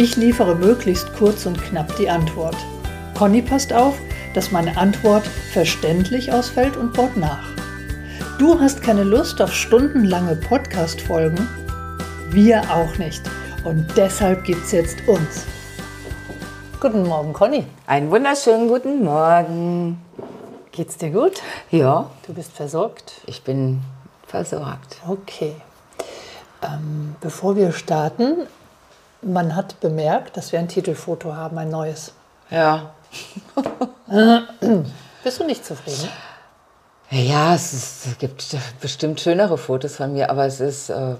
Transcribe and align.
Ich 0.00 0.14
liefere 0.14 0.54
möglichst 0.54 1.12
kurz 1.14 1.44
und 1.44 1.60
knapp 1.60 1.96
die 1.96 2.08
Antwort. 2.08 2.54
Conny 3.16 3.42
passt 3.42 3.72
auf, 3.72 3.98
dass 4.32 4.52
meine 4.52 4.76
Antwort 4.76 5.26
verständlich 5.26 6.32
ausfällt 6.32 6.76
und 6.76 6.92
baut 6.92 7.16
nach. 7.16 7.48
Du 8.38 8.60
hast 8.60 8.80
keine 8.80 9.02
Lust 9.02 9.42
auf 9.42 9.52
stundenlange 9.52 10.36
Podcast-Folgen? 10.36 11.48
Wir 12.30 12.62
auch 12.72 12.96
nicht. 12.98 13.22
Und 13.64 13.88
deshalb 13.96 14.44
gibt's 14.44 14.70
jetzt 14.70 14.98
uns. 15.08 15.46
Guten 16.78 17.02
Morgen, 17.02 17.32
Conny. 17.32 17.66
Einen 17.88 18.08
wunderschönen 18.12 18.68
guten 18.68 19.02
Morgen. 19.02 20.00
Geht's 20.70 20.96
dir 20.96 21.10
gut? 21.10 21.42
Ja, 21.72 22.08
Du 22.24 22.34
bist 22.34 22.52
versorgt? 22.52 23.14
ich 23.26 23.42
bin 23.42 23.80
versorgt. 24.28 24.98
Okay. 25.08 25.56
Ähm, 26.62 27.16
bevor 27.20 27.56
wir 27.56 27.72
starten, 27.72 28.46
man 29.22 29.54
hat 29.56 29.80
bemerkt, 29.80 30.36
dass 30.36 30.52
wir 30.52 30.58
ein 30.58 30.68
Titelfoto 30.68 31.34
haben, 31.34 31.58
ein 31.58 31.70
neues. 31.70 32.12
Ja. 32.50 32.90
Bist 35.24 35.40
du 35.40 35.44
nicht 35.44 35.64
zufrieden? 35.64 36.08
Ja, 37.10 37.54
es, 37.54 37.72
ist, 37.72 38.06
es 38.06 38.18
gibt 38.18 38.56
bestimmt 38.80 39.20
schönere 39.20 39.56
Fotos 39.56 39.96
von 39.96 40.12
mir, 40.12 40.30
aber 40.30 40.44
es 40.44 40.60
ist, 40.60 40.90
äh, 40.90 41.14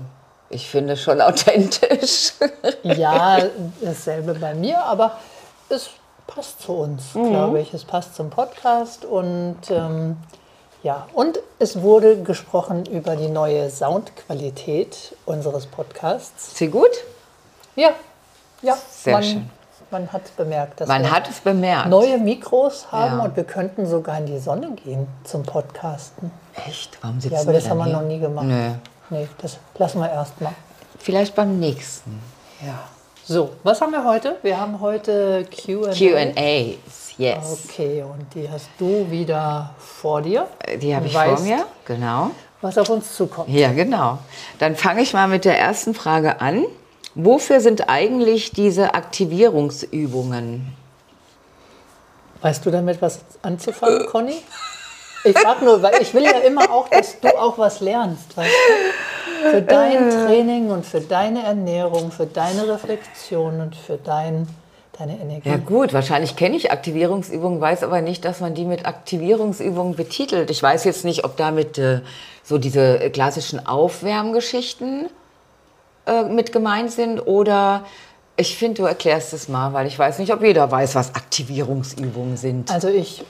ich 0.51 0.69
finde, 0.69 0.97
schon 0.97 1.21
authentisch. 1.23 2.35
Ja, 2.83 3.39
dasselbe 3.81 4.35
bei 4.35 4.55
mir, 4.55 4.83
aber 4.83 5.19
es 5.69 5.91
passt 6.27 6.61
zu 6.61 6.73
uns, 6.73 7.13
glaube 7.15 7.61
ich. 7.61 7.73
Es 7.73 7.85
passt 7.85 8.15
zum 8.15 8.31
Podcast 8.31 9.05
und 9.05 9.59
ähm, 9.71 10.19
ja, 10.83 11.09
und 11.15 11.41
es 11.59 11.81
wurde 11.81 12.23
gesprochen 12.23 12.87
über 12.87 13.17
die 13.17 13.29
neue 13.29 13.69
Soundqualität 13.71 15.17
unseres 15.25 15.67
Podcasts. 15.67 16.57
Sie 16.57 16.69
gut? 16.69 16.91
Ja, 17.79 17.91
ja, 18.61 18.77
Sehr 18.91 19.13
man, 19.13 19.23
schön. 19.23 19.51
man 19.93 20.13
hat 20.13 20.37
bemerkt, 20.37 20.81
dass 20.81 20.89
Man 20.89 21.03
wir 21.03 21.11
hat 21.13 21.31
es 21.31 21.39
bemerkt. 21.39 21.89
neue 21.89 22.19
Mikros 22.19 22.91
haben 22.91 23.19
Ja. 23.19 23.25
und 23.25 23.37
wir 23.37 23.45
könnten 23.45 23.87
sogar 23.87 24.19
in 24.19 24.27
die 24.27 24.39
Sonne 24.41 24.73
gehen 24.73 25.07
zum 25.23 25.45
Podcasten. 25.45 26.33
Echt? 26.67 26.99
Warum 27.03 27.21
sitzen 27.21 27.35
Ja, 27.37 27.41
aber 27.43 27.53
das 27.53 27.71
haben 27.71 27.79
wir 27.79 27.85
hier? 27.85 27.93
noch 27.95 28.03
nie 28.03 28.19
gemacht. 28.19 28.47
Nö. 28.47 28.71
Nee, 29.11 29.29
das 29.41 29.59
lassen 29.77 30.01
wir 30.01 30.11
erst 30.11 30.41
mal. 30.41 30.53
Vielleicht 30.99 31.37
beim 31.37 31.61
nächsten. 31.61 32.21
Ja. 32.67 32.81
So, 33.25 33.51
was 33.63 33.81
haben 33.81 33.93
wir 33.93 34.05
heute? 34.05 34.37
Wir 34.43 34.59
haben 34.59 34.81
heute 34.81 35.45
Q&A. 35.65 35.93
Q&As, 35.93 37.13
yes. 37.17 37.65
Okay, 37.65 38.03
und 38.03 38.35
die 38.35 38.51
hast 38.51 38.69
du 38.79 39.09
wieder 39.09 39.71
vor 39.79 40.21
dir. 40.21 40.49
Die 40.83 40.97
habe 40.97 41.07
ich 41.07 41.13
vor 41.13 41.39
mir, 41.41 41.65
genau. 41.85 42.31
Was 42.61 42.77
auf 42.77 42.89
uns 42.91 43.15
zukommt. 43.15 43.49
Ja, 43.51 43.73
genau. 43.73 44.19
Dann 44.59 44.75
fange 44.75 45.03
ich 45.03 45.13
mal 45.13 45.29
mit 45.29 45.45
der 45.45 45.57
ersten 45.61 45.95
Frage 45.95 46.41
an. 46.41 46.65
Wofür 47.21 47.61
sind 47.61 47.89
eigentlich 47.89 48.53
diese 48.53 48.95
Aktivierungsübungen? 48.95 50.73
Weißt 52.43 52.65
du 52.65 52.71
damit 52.71 53.03
was 53.03 53.19
anzufangen, 53.43 54.07
Conny? 54.07 54.37
Ich 55.25 55.37
frage 55.37 55.65
nur, 55.65 55.83
weil 55.83 56.01
ich 56.01 56.15
will 56.15 56.23
ja 56.23 56.39
immer 56.47 56.71
auch, 56.71 56.89
dass 56.89 57.19
du 57.19 57.37
auch 57.37 57.59
was 57.59 57.81
lernst, 57.81 58.37
weißt 58.37 58.55
du? 59.43 59.51
Für 59.51 59.63
dein 59.63 60.11
Training 60.11 60.71
und 60.71 60.87
für 60.87 61.01
deine 61.01 61.43
Ernährung, 61.43 62.13
für 62.13 62.27
deine 62.27 62.69
Reflexion 62.69 63.63
und 63.63 63.75
für 63.75 63.97
dein, 63.97 64.47
deine 64.97 65.19
Energie. 65.19 65.49
Ja 65.49 65.57
gut, 65.57 65.93
wahrscheinlich 65.93 66.37
kenne 66.37 66.57
ich 66.57 66.71
Aktivierungsübungen, 66.71 67.61
weiß 67.61 67.83
aber 67.83 68.01
nicht, 68.01 68.25
dass 68.25 68.39
man 68.39 68.55
die 68.55 68.65
mit 68.65 68.87
Aktivierungsübungen 68.87 69.97
betitelt. 69.97 70.51
Ich 70.51 70.63
weiß 70.63 70.85
jetzt 70.85 71.05
nicht, 71.05 71.25
ob 71.25 71.37
damit 71.37 71.79
äh, 71.79 72.01
so 72.45 72.59
diese 72.59 73.01
äh, 73.01 73.11
klassischen 73.11 73.67
Aufwärmgeschichten 73.67 75.09
äh, 76.09 76.25
mit 76.25 76.53
gemeint 76.53 76.91
sind 76.91 77.21
oder 77.21 77.85
ich 78.37 78.57
finde, 78.57 78.83
du 78.83 78.87
erklärst 78.87 79.33
es 79.33 79.49
mal, 79.49 79.73
weil 79.73 79.87
ich 79.87 79.99
weiß 79.99 80.19
nicht, 80.21 80.33
ob 80.33 80.43
jeder 80.43 80.71
weiß, 80.71 80.95
was 80.95 81.15
Aktivierungsübungen 81.15 82.37
sind. 82.37 82.71
Also 82.71 82.89
ich, 82.89 83.25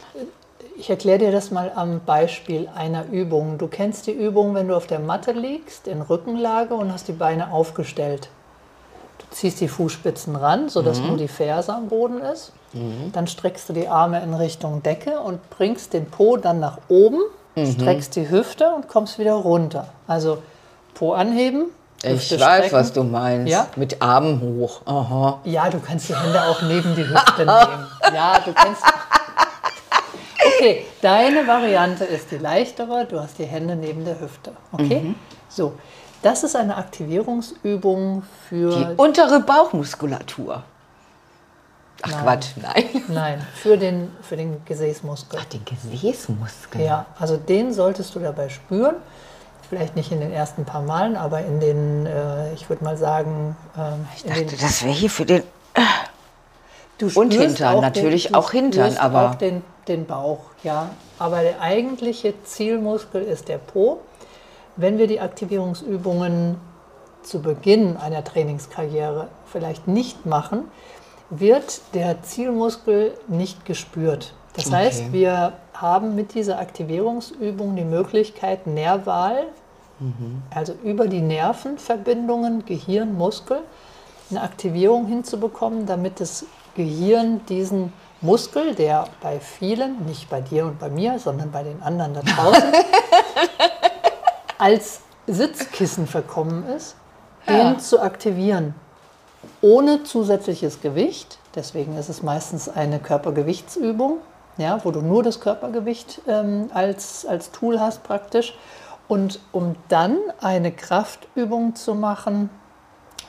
ich 0.76 0.90
erkläre 0.90 1.18
dir 1.18 1.32
das 1.32 1.50
mal 1.50 1.72
am 1.74 2.00
Beispiel 2.04 2.68
einer 2.74 3.06
Übung. 3.10 3.56
Du 3.56 3.68
kennst 3.68 4.06
die 4.06 4.12
Übung, 4.12 4.54
wenn 4.54 4.68
du 4.68 4.76
auf 4.76 4.86
der 4.86 4.98
Matte 4.98 5.32
liegst, 5.32 5.88
in 5.88 6.02
Rückenlage 6.02 6.74
und 6.74 6.92
hast 6.92 7.08
die 7.08 7.12
Beine 7.12 7.52
aufgestellt. 7.52 8.28
Du 9.18 9.24
ziehst 9.34 9.60
die 9.60 9.68
Fußspitzen 9.68 10.36
ran, 10.36 10.68
sodass 10.68 11.00
nur 11.00 11.16
die 11.16 11.28
Ferse 11.28 11.72
am 11.74 11.88
Boden 11.88 12.20
ist. 12.20 12.52
Dann 13.12 13.26
streckst 13.26 13.68
du 13.70 13.72
die 13.72 13.88
Arme 13.88 14.22
in 14.22 14.34
Richtung 14.34 14.82
Decke 14.82 15.20
und 15.20 15.40
bringst 15.50 15.94
den 15.94 16.06
Po 16.06 16.36
dann 16.36 16.60
nach 16.60 16.78
oben, 16.88 17.20
streckst 17.56 18.14
die 18.14 18.28
Hüfte 18.30 18.70
und 18.74 18.88
kommst 18.88 19.18
wieder 19.18 19.32
runter. 19.32 19.88
Also 20.06 20.38
Po 20.92 21.12
anheben. 21.12 21.66
Ich 22.02 22.10
Hüfte 22.10 22.38
weiß, 22.40 22.58
strecken. 22.66 22.76
was 22.76 22.92
du 22.92 23.02
meinst. 23.04 23.48
Ja? 23.50 23.66
Mit 23.76 24.00
Armen 24.00 24.40
hoch. 24.40 24.82
Aha. 24.86 25.40
Ja, 25.44 25.68
du 25.68 25.80
kannst 25.80 26.08
die 26.08 26.14
Hände 26.16 26.40
auch 26.42 26.62
neben 26.62 26.94
die 26.94 27.06
Hüfte 27.08 27.38
nehmen. 27.44 27.86
Ja, 28.14 28.38
du 28.44 28.52
kannst. 28.52 28.82
Okay, 30.60 30.86
deine 31.02 31.46
Variante 31.46 32.04
ist 32.04 32.30
die 32.30 32.38
leichtere. 32.38 33.04
Du 33.06 33.20
hast 33.20 33.38
die 33.38 33.44
Hände 33.44 33.76
neben 33.76 34.04
der 34.04 34.18
Hüfte. 34.20 34.52
Okay? 34.72 35.14
So, 35.48 35.74
das 36.22 36.42
ist 36.42 36.56
eine 36.56 36.76
Aktivierungsübung 36.76 38.22
Die 38.22 38.48
für. 38.48 38.94
untere 38.96 39.40
Bauchmuskulatur. 39.40 40.62
Ach 42.02 42.08
Nein. 42.10 42.22
Quatsch, 42.22 42.46
nein. 42.56 42.84
Nein, 43.08 43.46
für 43.54 43.76
den, 43.76 44.10
für 44.22 44.36
den 44.36 44.64
Gesäßmuskel. 44.64 45.38
Ach, 45.42 45.44
den 45.46 45.64
Gesäßmuskel. 45.64 46.80
Ja, 46.80 47.06
also 47.18 47.36
den 47.36 47.72
solltest 47.72 48.14
du 48.14 48.20
dabei 48.20 48.48
spüren. 48.48 48.96
Vielleicht 49.68 49.96
nicht 49.96 50.10
in 50.12 50.20
den 50.20 50.32
ersten 50.32 50.64
paar 50.64 50.80
Malen, 50.82 51.16
aber 51.16 51.40
in 51.40 51.60
den, 51.60 52.06
äh, 52.06 52.54
ich 52.54 52.68
würde 52.70 52.82
mal 52.84 52.96
sagen, 52.96 53.54
ähm, 53.76 54.06
in 54.22 54.28
dachte, 54.30 54.44
den 54.46 54.58
das 54.58 54.82
wäre 54.82 54.94
hier 54.94 55.10
für 55.10 55.26
den. 55.26 55.42
Du 56.96 57.08
Und 57.14 57.32
Hintern, 57.32 57.76
auch 57.76 57.82
natürlich 57.82 58.26
den, 58.28 58.34
auch 58.34 58.50
Hintern, 58.50 58.96
aber- 58.96 59.30
auch 59.30 59.34
den, 59.36 59.62
den 59.86 60.06
Bauch, 60.06 60.40
ja. 60.64 60.90
Aber 61.18 61.42
der 61.42 61.60
eigentliche 61.60 62.34
Zielmuskel 62.44 63.22
ist 63.22 63.48
der 63.48 63.58
Po. 63.58 64.00
Wenn 64.76 64.98
wir 64.98 65.06
die 65.06 65.20
Aktivierungsübungen 65.20 66.56
zu 67.22 67.40
Beginn 67.42 67.96
einer 67.96 68.24
Trainingskarriere 68.24 69.28
vielleicht 69.46 69.86
nicht 69.86 70.24
machen, 70.24 70.70
wird 71.30 71.82
der 71.94 72.22
Zielmuskel 72.22 73.12
nicht 73.28 73.64
gespürt. 73.66 74.32
Das 74.54 74.72
heißt, 74.72 75.12
wir 75.12 75.52
haben 75.80 76.14
mit 76.14 76.34
dieser 76.34 76.58
Aktivierungsübung 76.58 77.76
die 77.76 77.84
Möglichkeit, 77.84 78.66
nerval, 78.66 79.46
also 80.54 80.74
über 80.84 81.08
die 81.08 81.20
Nervenverbindungen 81.20 82.64
Gehirn, 82.64 83.16
Muskel, 83.16 83.60
eine 84.30 84.42
Aktivierung 84.42 85.06
hinzubekommen, 85.06 85.86
damit 85.86 86.20
das 86.20 86.46
Gehirn 86.74 87.40
diesen 87.48 87.92
Muskel, 88.20 88.74
der 88.74 89.06
bei 89.20 89.40
vielen, 89.40 90.04
nicht 90.06 90.28
bei 90.28 90.40
dir 90.40 90.66
und 90.66 90.78
bei 90.78 90.88
mir, 90.88 91.18
sondern 91.18 91.50
bei 91.50 91.62
den 91.62 91.82
anderen 91.82 92.14
da 92.14 92.20
draußen, 92.22 92.72
als 94.58 95.00
Sitzkissen 95.26 96.06
verkommen 96.06 96.66
ist, 96.68 96.96
den 97.48 97.78
zu 97.80 98.00
aktivieren. 98.00 98.74
Ohne 99.60 100.02
zusätzliches 100.02 100.80
Gewicht. 100.80 101.38
Deswegen 101.54 101.96
ist 101.96 102.08
es 102.08 102.22
meistens 102.22 102.68
eine 102.68 102.98
Körpergewichtsübung, 102.98 104.18
ja, 104.58 104.84
wo 104.84 104.90
du 104.90 105.00
nur 105.00 105.22
das 105.22 105.40
Körpergewicht 105.40 106.20
ähm, 106.28 106.70
als, 106.74 107.24
als 107.24 107.50
Tool 107.50 107.80
hast 107.80 108.02
praktisch. 108.02 108.56
Und 109.08 109.40
um 109.52 109.76
dann 109.88 110.18
eine 110.40 110.70
Kraftübung 110.70 111.74
zu 111.74 111.94
machen, 111.94 112.50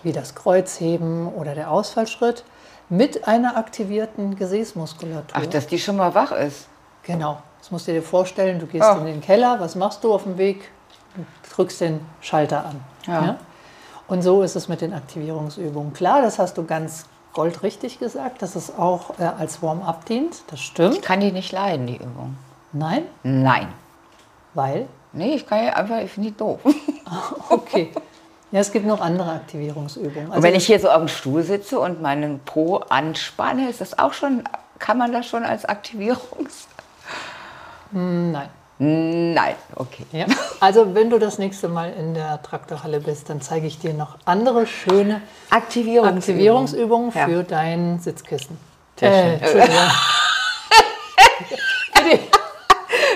wie 0.03 0.11
das 0.11 0.35
Kreuzheben 0.35 1.27
oder 1.33 1.55
der 1.55 1.71
Ausfallschritt, 1.71 2.43
mit 2.89 3.27
einer 3.27 3.55
aktivierten 3.55 4.35
Gesäßmuskulatur. 4.35 5.31
Ach, 5.33 5.45
dass 5.45 5.67
die 5.67 5.79
schon 5.79 5.95
mal 5.95 6.13
wach 6.15 6.31
ist. 6.31 6.67
Genau. 7.03 7.37
Das 7.59 7.71
musst 7.71 7.87
du 7.87 7.93
dir 7.93 8.01
vorstellen, 8.01 8.59
du 8.59 8.65
gehst 8.65 8.83
Ah. 8.83 8.97
in 8.97 9.05
den 9.05 9.21
Keller, 9.21 9.59
was 9.59 9.75
machst 9.75 10.03
du 10.03 10.13
auf 10.13 10.23
dem 10.23 10.37
Weg? 10.37 10.71
Du 11.15 11.23
drückst 11.55 11.81
den 11.81 12.01
Schalter 12.21 12.65
an. 12.65 12.79
Ja. 13.05 13.37
Und 14.07 14.21
so 14.21 14.41
ist 14.41 14.55
es 14.55 14.67
mit 14.67 14.81
den 14.81 14.93
Aktivierungsübungen. 14.93 15.93
Klar, 15.93 16.21
das 16.21 16.39
hast 16.39 16.57
du 16.57 16.65
ganz 16.65 17.05
goldrichtig 17.33 17.99
gesagt, 17.99 18.41
dass 18.41 18.55
es 18.55 18.75
auch 18.77 19.19
äh, 19.19 19.23
als 19.23 19.61
Warm-up 19.61 20.05
dient. 20.05 20.41
Das 20.47 20.59
Ich 20.59 20.65
stimmt. 20.67 21.01
kann 21.01 21.19
die 21.19 21.31
nicht 21.31 21.51
leiden, 21.51 21.87
die 21.87 21.97
Übung. 21.97 22.37
Nein, 22.71 23.03
Nein. 23.23 23.67
weil, 24.53 24.87
Nee, 25.11 25.33
ich 25.35 25.47
kann 25.47 25.65
ja 25.65 25.73
einfach, 25.73 25.97
ich 26.01 26.11
finde 26.11 26.29
die 26.29 26.37
doof. 26.37 26.59
okay. 27.49 27.91
Ja, 28.51 28.59
es 28.59 28.71
gibt 28.71 28.85
noch 28.85 29.01
andere 29.01 29.31
Aktivierungsübungen. 29.31 30.27
Und 30.27 30.33
Also 30.33 30.43
wenn 30.43 30.55
ich 30.55 30.65
hier 30.67 30.79
so 30.79 30.89
auf 30.89 30.99
dem 30.99 31.07
Stuhl 31.07 31.43
sitze 31.43 31.79
und 31.79 32.01
meinen 32.01 32.39
Po 32.39 32.77
anspanne, 32.77 33.69
ist 33.69 33.81
das 33.81 33.97
auch 33.97 34.13
schon, 34.13 34.43
kann 34.77 34.97
man 34.97 35.11
das 35.11 35.25
schon 35.27 35.43
als 35.43 35.65
Aktivierungs... 35.65 36.67
nein. 37.91 38.49
Nein, 38.81 39.55
okay. 39.75 40.05
Ja. 40.13 40.25
Also 40.61 40.95
wenn 40.95 41.09
du 41.09 41.19
das 41.19 41.37
nächste 41.37 41.67
Mal 41.67 41.91
in 41.91 42.13
der 42.13 42.41
Traktorhalle 42.41 43.01
bist, 43.01 43.29
dann 43.29 43.41
zeige 43.41 43.67
ich 43.67 43.77
dir 43.77 43.93
noch 43.93 44.17
andere 44.23 44.65
schöne 44.65 45.21
Aktivierungsübungen. 45.49 46.17
Aktivierungsübungen 46.17 47.11
Ja. 47.13 47.25
für 47.25 47.43
dein 47.43 47.99
Sitzkissen. 47.99 48.57
Äh, 49.01 49.37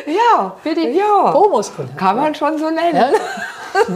Ja, 0.05 0.55
für 0.61 0.75
die 0.75 0.89
ja. 0.89 1.31
Po-Muskulatur. 1.31 1.95
Kann 1.95 2.17
man 2.17 2.35
schon 2.35 2.57
so 2.57 2.69
nennen. 2.69 2.95
Ja? 2.95 3.09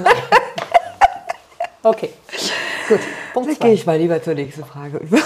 Okay, 1.84 2.12
gut. 2.90 3.00
Punkt 3.34 3.50
Dann 3.50 3.60
gehe 3.60 3.74
ich 3.74 3.86
mal 3.86 3.98
lieber 3.98 4.22
zur 4.22 4.34
nächsten 4.34 4.66
Frage 4.66 4.98
über. 4.98 5.20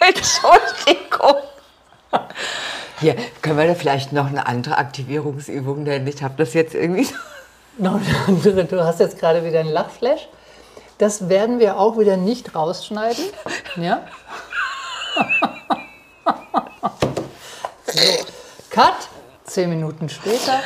Entschuldigung. 0.00 1.42
Hier, 2.98 3.14
können 3.42 3.58
wir 3.58 3.66
da 3.66 3.74
vielleicht 3.74 4.12
noch 4.12 4.26
eine 4.26 4.46
andere 4.46 4.78
Aktivierungsübung 4.78 5.82
nennen? 5.82 6.06
Ich 6.06 6.22
habe 6.22 6.34
das 6.38 6.54
jetzt 6.54 6.74
irgendwie. 6.74 7.06
Noch 7.78 7.96
eine 7.96 8.16
andere. 8.26 8.64
Du 8.64 8.82
hast 8.82 9.00
jetzt 9.00 9.18
gerade 9.18 9.44
wieder 9.44 9.60
ein 9.60 9.68
Lachflash. 9.68 10.28
Das 10.96 11.28
werden 11.28 11.58
wir 11.58 11.78
auch 11.78 11.98
wieder 11.98 12.16
nicht 12.16 12.54
rausschneiden. 12.54 13.24
Ja? 13.76 14.02
So, 17.86 18.24
Cut. 18.70 18.94
Zehn 19.44 19.68
Minuten 19.70 20.08
später. 20.08 20.60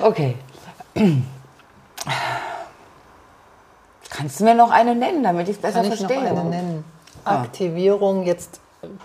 Okay. 0.00 0.36
Kannst 4.22 4.38
du 4.38 4.44
mir 4.44 4.54
noch 4.54 4.70
eine 4.70 4.94
nennen, 4.94 5.24
damit 5.24 5.48
ich 5.48 5.56
es 5.56 5.60
besser 5.60 5.82
Kann 5.82 5.92
ich 5.92 6.00
noch 6.00 6.08
verstehe? 6.08 6.30
eine 6.30 6.44
nennen? 6.44 6.84
Aktivierung, 7.24 8.22
jetzt 8.22 8.60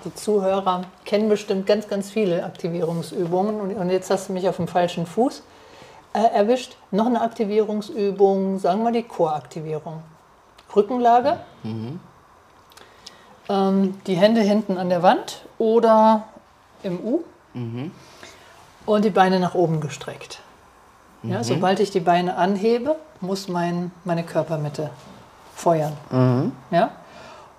die 0.06 0.14
Zuhörer 0.14 0.84
kennen 1.06 1.28
bestimmt 1.28 1.66
ganz, 1.66 1.88
ganz 1.88 2.12
viele 2.12 2.44
Aktivierungsübungen 2.44 3.60
und, 3.60 3.74
und 3.74 3.90
jetzt 3.90 4.12
hast 4.12 4.30
du 4.30 4.34
mich 4.34 4.48
auf 4.48 4.58
dem 4.58 4.68
falschen 4.68 5.08
Fuß 5.08 5.42
äh, 6.14 6.20
erwischt. 6.20 6.78
Noch 6.92 7.08
eine 7.08 7.22
Aktivierungsübung, 7.22 8.60
sagen 8.60 8.84
wir 8.84 8.92
die 8.92 9.02
Choraktivierung. 9.02 10.04
Rückenlage, 10.76 11.40
ähm, 13.50 14.00
die 14.06 14.16
Hände 14.16 14.42
hinten 14.42 14.78
an 14.78 14.90
der 14.90 15.02
Wand 15.02 15.42
oder 15.58 16.26
im 16.84 17.00
U 17.00 17.24
und 18.86 19.04
die 19.04 19.10
Beine 19.10 19.40
nach 19.40 19.56
oben 19.56 19.82
gestreckt. 19.82 20.42
Ja, 21.30 21.44
sobald 21.44 21.80
ich 21.80 21.92
die 21.92 22.00
Beine 22.00 22.38
anhebe, 22.38 22.96
muss 23.22 23.48
mein, 23.48 23.92
meine 24.04 24.24
Körpermitte 24.24 24.90
feuern. 25.56 26.52
Ja? 26.72 26.92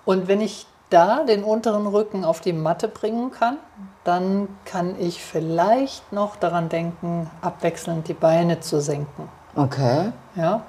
Und 0.05 0.29
wenn 0.29 0.41
ich 0.41 0.67
da 0.91 1.25
den 1.25 1.44
unteren 1.44 1.87
Rücken 1.87 2.25
auf 2.25 2.41
die 2.41 2.53
Matte 2.53 2.88
bringen 2.88 3.31
kann, 3.31 3.59
dann 4.05 4.49
kann 4.65 4.99
ich 4.99 5.23
vielleicht 5.23 6.12
noch 6.12 6.37
daran 6.37 6.69
denken, 6.69 7.31
abwechselnd 7.43 8.09
die 8.09 8.15
Beine 8.15 8.61
zu 8.61 8.81
senken. 8.81 9.29
Okay. 9.55 10.12
Ja? 10.35 10.62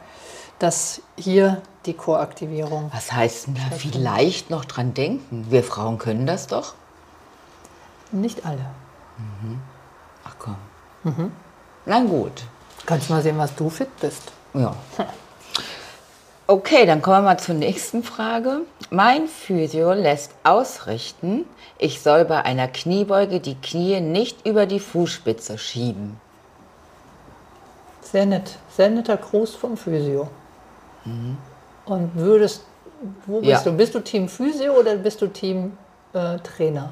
Dass 0.57 1.01
hier 1.17 1.61
die 1.85 1.93
Choraktivierung. 1.93 2.91
Was 2.93 3.13
heißt 3.13 3.47
denn 3.47 3.55
da 3.55 3.75
vielleicht 3.75 4.49
noch 4.49 4.65
dran 4.65 4.93
denken? 4.93 5.47
Wir 5.49 5.63
Frauen 5.63 5.97
können 5.97 6.25
das 6.25 6.47
doch. 6.47 6.73
Nicht 8.11 8.45
alle. 8.45 8.65
Ach 10.25 10.35
komm. 10.37 11.31
Na 11.85 12.01
gut. 12.01 12.43
Kannst 12.89 13.09
mal 13.11 13.21
sehen, 13.21 13.37
was 13.37 13.53
du 13.55 13.69
fit 13.69 13.95
bist. 14.01 14.31
Ja. 14.53 14.75
Okay, 16.51 16.87
dann 16.87 17.03
kommen 17.03 17.17
wir 17.17 17.21
mal 17.21 17.37
zur 17.37 17.53
nächsten 17.53 18.01
Frage. 18.01 18.61
Mein 18.89 19.27
Physio 19.27 19.93
lässt 19.93 20.31
ausrichten, 20.43 21.45
ich 21.77 22.01
soll 22.01 22.25
bei 22.25 22.43
einer 22.43 22.67
Kniebeuge 22.67 23.39
die 23.39 23.53
Knie 23.53 24.01
nicht 24.01 24.47
über 24.47 24.65
die 24.65 24.79
Fußspitze 24.79 25.59
schieben. 25.59 26.19
Sehr 28.01 28.25
nett. 28.25 28.57
Sehr 28.75 28.89
netter 28.89 29.17
Gruß 29.17 29.53
vom 29.57 29.77
Physio. 29.77 30.27
Und 31.85 32.15
würdest, 32.15 32.63
wo 33.27 33.41
bist 33.41 33.51
Ja. 33.51 33.61
du? 33.61 33.73
Bist 33.77 33.93
du 33.93 33.99
Team 33.99 34.27
Physio 34.27 34.73
oder 34.73 34.95
bist 34.95 35.21
du 35.21 35.27
Team 35.27 35.77
äh, 36.13 36.39
Trainer? 36.39 36.91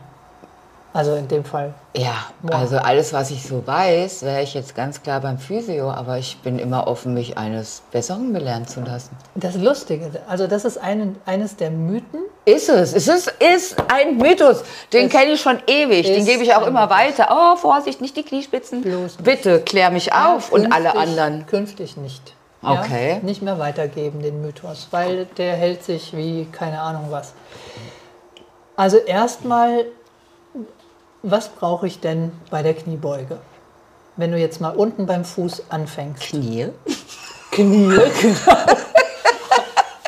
Also 0.94 1.13
in 1.16 1.28
dem 1.28 1.44
Fall. 1.44 1.74
Ja, 1.95 2.16
also 2.50 2.78
alles, 2.78 3.13
was 3.13 3.30
ich 3.30 3.44
so 3.44 3.66
weiß, 3.68 4.24
wäre 4.24 4.42
ich 4.42 4.54
jetzt 4.56 4.74
ganz 4.75 5.04
klar 5.04 5.19
beim 5.22 5.38
Physio, 5.38 5.92
aber 5.92 6.18
ich 6.18 6.38
bin 6.42 6.57
immer 6.57 6.88
offen, 6.88 7.13
mich 7.13 7.38
eines 7.38 7.84
Besseren 7.92 8.34
belehren 8.34 8.66
zu 8.68 8.81
lassen. 8.81 9.16
Das 9.36 9.56
Lustige, 9.56 10.10
also 10.28 10.48
das 10.48 10.66
ist 10.66 10.78
ein, 10.80 11.16
eines 11.25 11.56
der 11.56 11.69
Mythen. 11.69 12.22
Ist 12.45 12.69
es. 12.69 12.94
Es 12.94 13.07
ist, 13.07 13.28
ist 13.56 13.75
ein 13.94 14.18
Mythos. 14.18 14.63
Den 14.94 15.10
kenne 15.10 15.34
ich 15.34 15.42
schon 15.42 15.60
ewig. 15.68 16.06
Den 16.07 16.25
gebe 16.25 16.42
ich 16.44 16.56
auch 16.56 16.66
immer 16.66 16.89
weiter. 16.89 17.28
Oh, 17.30 17.56
Vorsicht, 17.57 18.01
nicht 18.01 18.16
die 18.16 18.24
Kniespitzen. 18.24 18.81
Bloß 18.81 19.01
nicht. 19.19 19.24
Bitte, 19.24 19.60
klär 19.62 19.92
mich 19.92 20.13
auf 20.13 20.51
und 20.51 20.72
alle 20.72 20.89
Künftig- 20.92 21.01
anderen. 21.01 21.45
Künftig 21.45 21.98
nicht. 21.98 22.34
Okay. 22.63 23.19
Nicht 23.22 23.42
mehr 23.44 23.60
weitergeben, 23.60 24.22
den 24.24 24.42
Mythos, 24.42 24.88
weil 24.92 25.25
der 25.38 25.54
hält 25.56 25.84
sich 25.84 26.16
wie 26.16 26.45
keine 26.51 26.81
Ahnung 26.81 27.07
was. 27.12 27.34
Also 28.75 28.98
erstmal, 28.98 29.86
was 31.24 31.50
brauche 31.50 31.88
ich 31.88 32.00
denn 32.00 32.31
bei 32.50 32.64
der 32.64 32.74
Kniebeuge? 32.74 33.40
Wenn 34.16 34.31
du 34.31 34.38
jetzt 34.38 34.62
mal 34.62 34.75
unten 34.75 35.06
beim 35.06 35.25
Fuß 35.25 35.64
anfängst. 35.69 36.24
Knie. 36.24 36.69
Knie, 37.52 37.90
genau. 38.22 38.66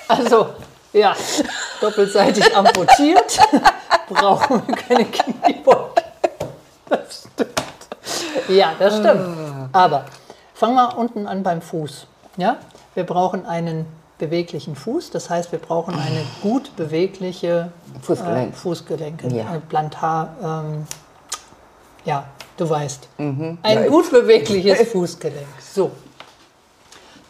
Also, 0.08 0.50
ja, 0.94 1.16
doppelseitig 1.80 2.56
amputiert, 2.56 3.40
brauchen 4.10 4.64
wir 4.68 4.76
keine 4.76 5.06
Kniebeuge. 5.06 6.02
Das 6.90 7.28
stimmt. 7.34 8.50
Ja, 8.50 8.74
das 8.80 8.98
stimmt. 8.98 9.70
Aber 9.72 10.06
fangen 10.56 10.76
wir 10.76 10.98
unten 10.98 11.28
an 11.28 11.44
beim 11.44 11.62
Fuß. 11.62 12.08
Ja? 12.38 12.58
Wir 12.96 13.06
brauchen 13.06 13.46
einen 13.46 13.86
beweglichen 14.20 14.76
Fuß, 14.76 15.10
das 15.12 15.30
heißt, 15.30 15.52
wir 15.52 15.60
brauchen 15.60 15.96
eine 15.96 16.22
gut 16.44 16.76
bewegliche 16.76 17.72
Fußgelenk. 18.04 18.54
Äh, 18.54 18.56
Fußgelenke, 18.56 19.28
Ja. 19.30 19.60
Plantar, 19.68 20.36
ähm, 20.44 20.86
ja, 22.06 22.26
du 22.58 22.70
weißt. 22.70 23.08
Mhm. 23.18 23.58
Ein 23.64 23.88
gut 23.88 24.12
bewegliches 24.12 24.92
Fußgelenk. 24.92 25.48
So. 25.74 25.92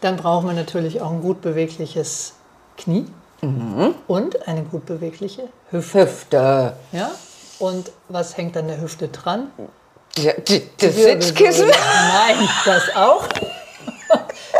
Dann 0.02 0.16
brauchen 0.16 0.46
wir 0.48 0.54
natürlich 0.54 1.00
auch 1.00 1.10
ein 1.10 1.22
gut 1.22 1.40
bewegliches 1.40 2.34
Knie 2.76 3.06
Mhm. 3.42 3.94
und 4.06 4.46
eine 4.48 4.62
gut 4.64 4.84
bewegliche 4.86 5.48
Hüfte. 5.70 6.00
Hüfte. 6.00 6.72
Ja? 6.92 7.10
Und 7.58 7.90
was 8.08 8.36
hängt 8.36 8.56
an 8.56 8.68
der 8.68 8.80
Hüfte 8.80 9.08
dran? 9.08 9.50
Ja, 10.18 10.32
die- 10.32 10.62
Das. 10.78 10.94
Sitzkissen. 10.96 11.68
Nein, 11.68 12.48
das 12.64 12.94
auch. 12.96 13.24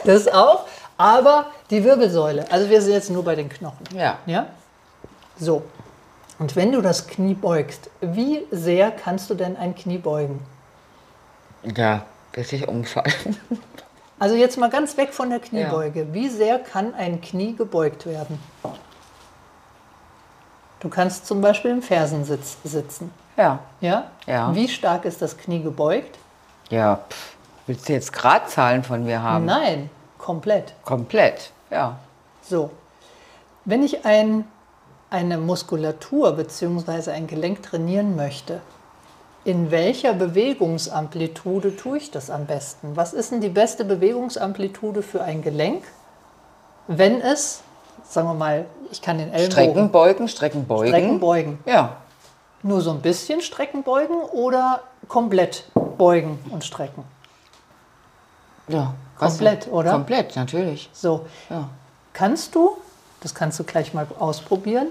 Das 0.04 0.28
auch. 0.28 0.64
Aber 0.96 1.46
die 1.70 1.84
Wirbelsäule. 1.84 2.50
Also 2.50 2.68
wir 2.68 2.82
sind 2.82 2.92
jetzt 2.92 3.10
nur 3.10 3.24
bei 3.24 3.34
den 3.34 3.48
Knochen. 3.48 3.86
Ja. 3.94 4.18
Ja? 4.26 4.46
So. 5.38 5.62
Und 6.38 6.56
wenn 6.56 6.72
du 6.72 6.80
das 6.80 7.06
Knie 7.06 7.34
beugst, 7.34 7.90
wie 8.00 8.46
sehr 8.50 8.90
kannst 8.90 9.30
du 9.30 9.34
denn 9.34 9.56
ein 9.56 9.74
Knie 9.74 9.98
beugen? 9.98 10.40
Ja, 11.76 12.02
bis 12.32 12.52
ich 12.52 12.66
umfallen. 12.68 13.36
Also 14.22 14.34
jetzt 14.34 14.58
mal 14.58 14.68
ganz 14.68 14.98
weg 14.98 15.14
von 15.14 15.30
der 15.30 15.40
Kniebeuge. 15.40 16.12
Wie 16.12 16.28
sehr 16.28 16.58
kann 16.58 16.92
ein 16.92 17.22
Knie 17.22 17.56
gebeugt 17.56 18.04
werden? 18.04 18.38
Du 20.80 20.90
kannst 20.90 21.26
zum 21.26 21.40
Beispiel 21.40 21.70
im 21.70 21.80
Fersensitz 21.80 22.58
sitzen. 22.62 23.10
Ja. 23.38 23.60
Ja? 23.80 24.10
Ja. 24.26 24.54
Wie 24.54 24.68
stark 24.68 25.06
ist 25.06 25.22
das 25.22 25.38
Knie 25.38 25.62
gebeugt? 25.62 26.18
Ja, 26.68 26.96
pff. 27.08 27.34
willst 27.66 27.88
du 27.88 27.94
jetzt 27.94 28.12
Gradzahlen 28.12 28.84
von 28.84 29.04
mir 29.04 29.22
haben? 29.22 29.46
Nein, 29.46 29.88
komplett. 30.20 30.74
Komplett. 30.84 31.50
Ja. 31.70 31.98
So. 32.42 32.70
Wenn 33.64 33.82
ich 33.82 34.04
ein, 34.04 34.44
eine 35.10 35.38
Muskulatur 35.38 36.32
bzw. 36.32 37.10
ein 37.10 37.26
Gelenk 37.26 37.62
trainieren 37.62 38.16
möchte, 38.16 38.60
in 39.44 39.70
welcher 39.70 40.12
Bewegungsamplitude 40.12 41.76
tue 41.76 41.98
ich 41.98 42.10
das 42.10 42.30
am 42.30 42.46
besten? 42.46 42.96
Was 42.96 43.12
ist 43.14 43.32
denn 43.32 43.40
die 43.40 43.48
beste 43.48 43.84
Bewegungsamplitude 43.84 45.02
für 45.02 45.22
ein 45.22 45.42
Gelenk, 45.42 45.82
wenn 46.86 47.20
es, 47.20 47.62
sagen 48.04 48.28
wir 48.28 48.34
mal, 48.34 48.66
ich 48.90 49.00
kann 49.00 49.18
den 49.18 49.32
Ellenbogen 49.32 49.52
Strecken 49.52 49.88
beugen, 49.90 50.28
Strecken 50.28 50.66
beugen. 50.66 50.88
Strecken 50.88 51.20
beugen. 51.20 51.58
Ja. 51.64 51.96
Nur 52.62 52.82
so 52.82 52.90
ein 52.90 53.00
bisschen 53.00 53.40
Strecken 53.40 53.82
beugen 53.82 54.16
oder 54.16 54.80
komplett 55.08 55.64
beugen 55.96 56.38
und 56.50 56.64
strecken? 56.64 57.04
Ja. 58.68 58.94
Was 59.20 59.34
Komplett, 59.38 59.66
denn? 59.66 59.72
oder? 59.72 59.90
Komplett, 59.92 60.36
natürlich. 60.36 60.88
So, 60.92 61.26
Ja. 61.48 61.68
kannst 62.12 62.54
du, 62.54 62.70
das 63.22 63.34
kannst 63.34 63.58
du 63.58 63.64
gleich 63.64 63.94
mal 63.94 64.06
ausprobieren, 64.18 64.86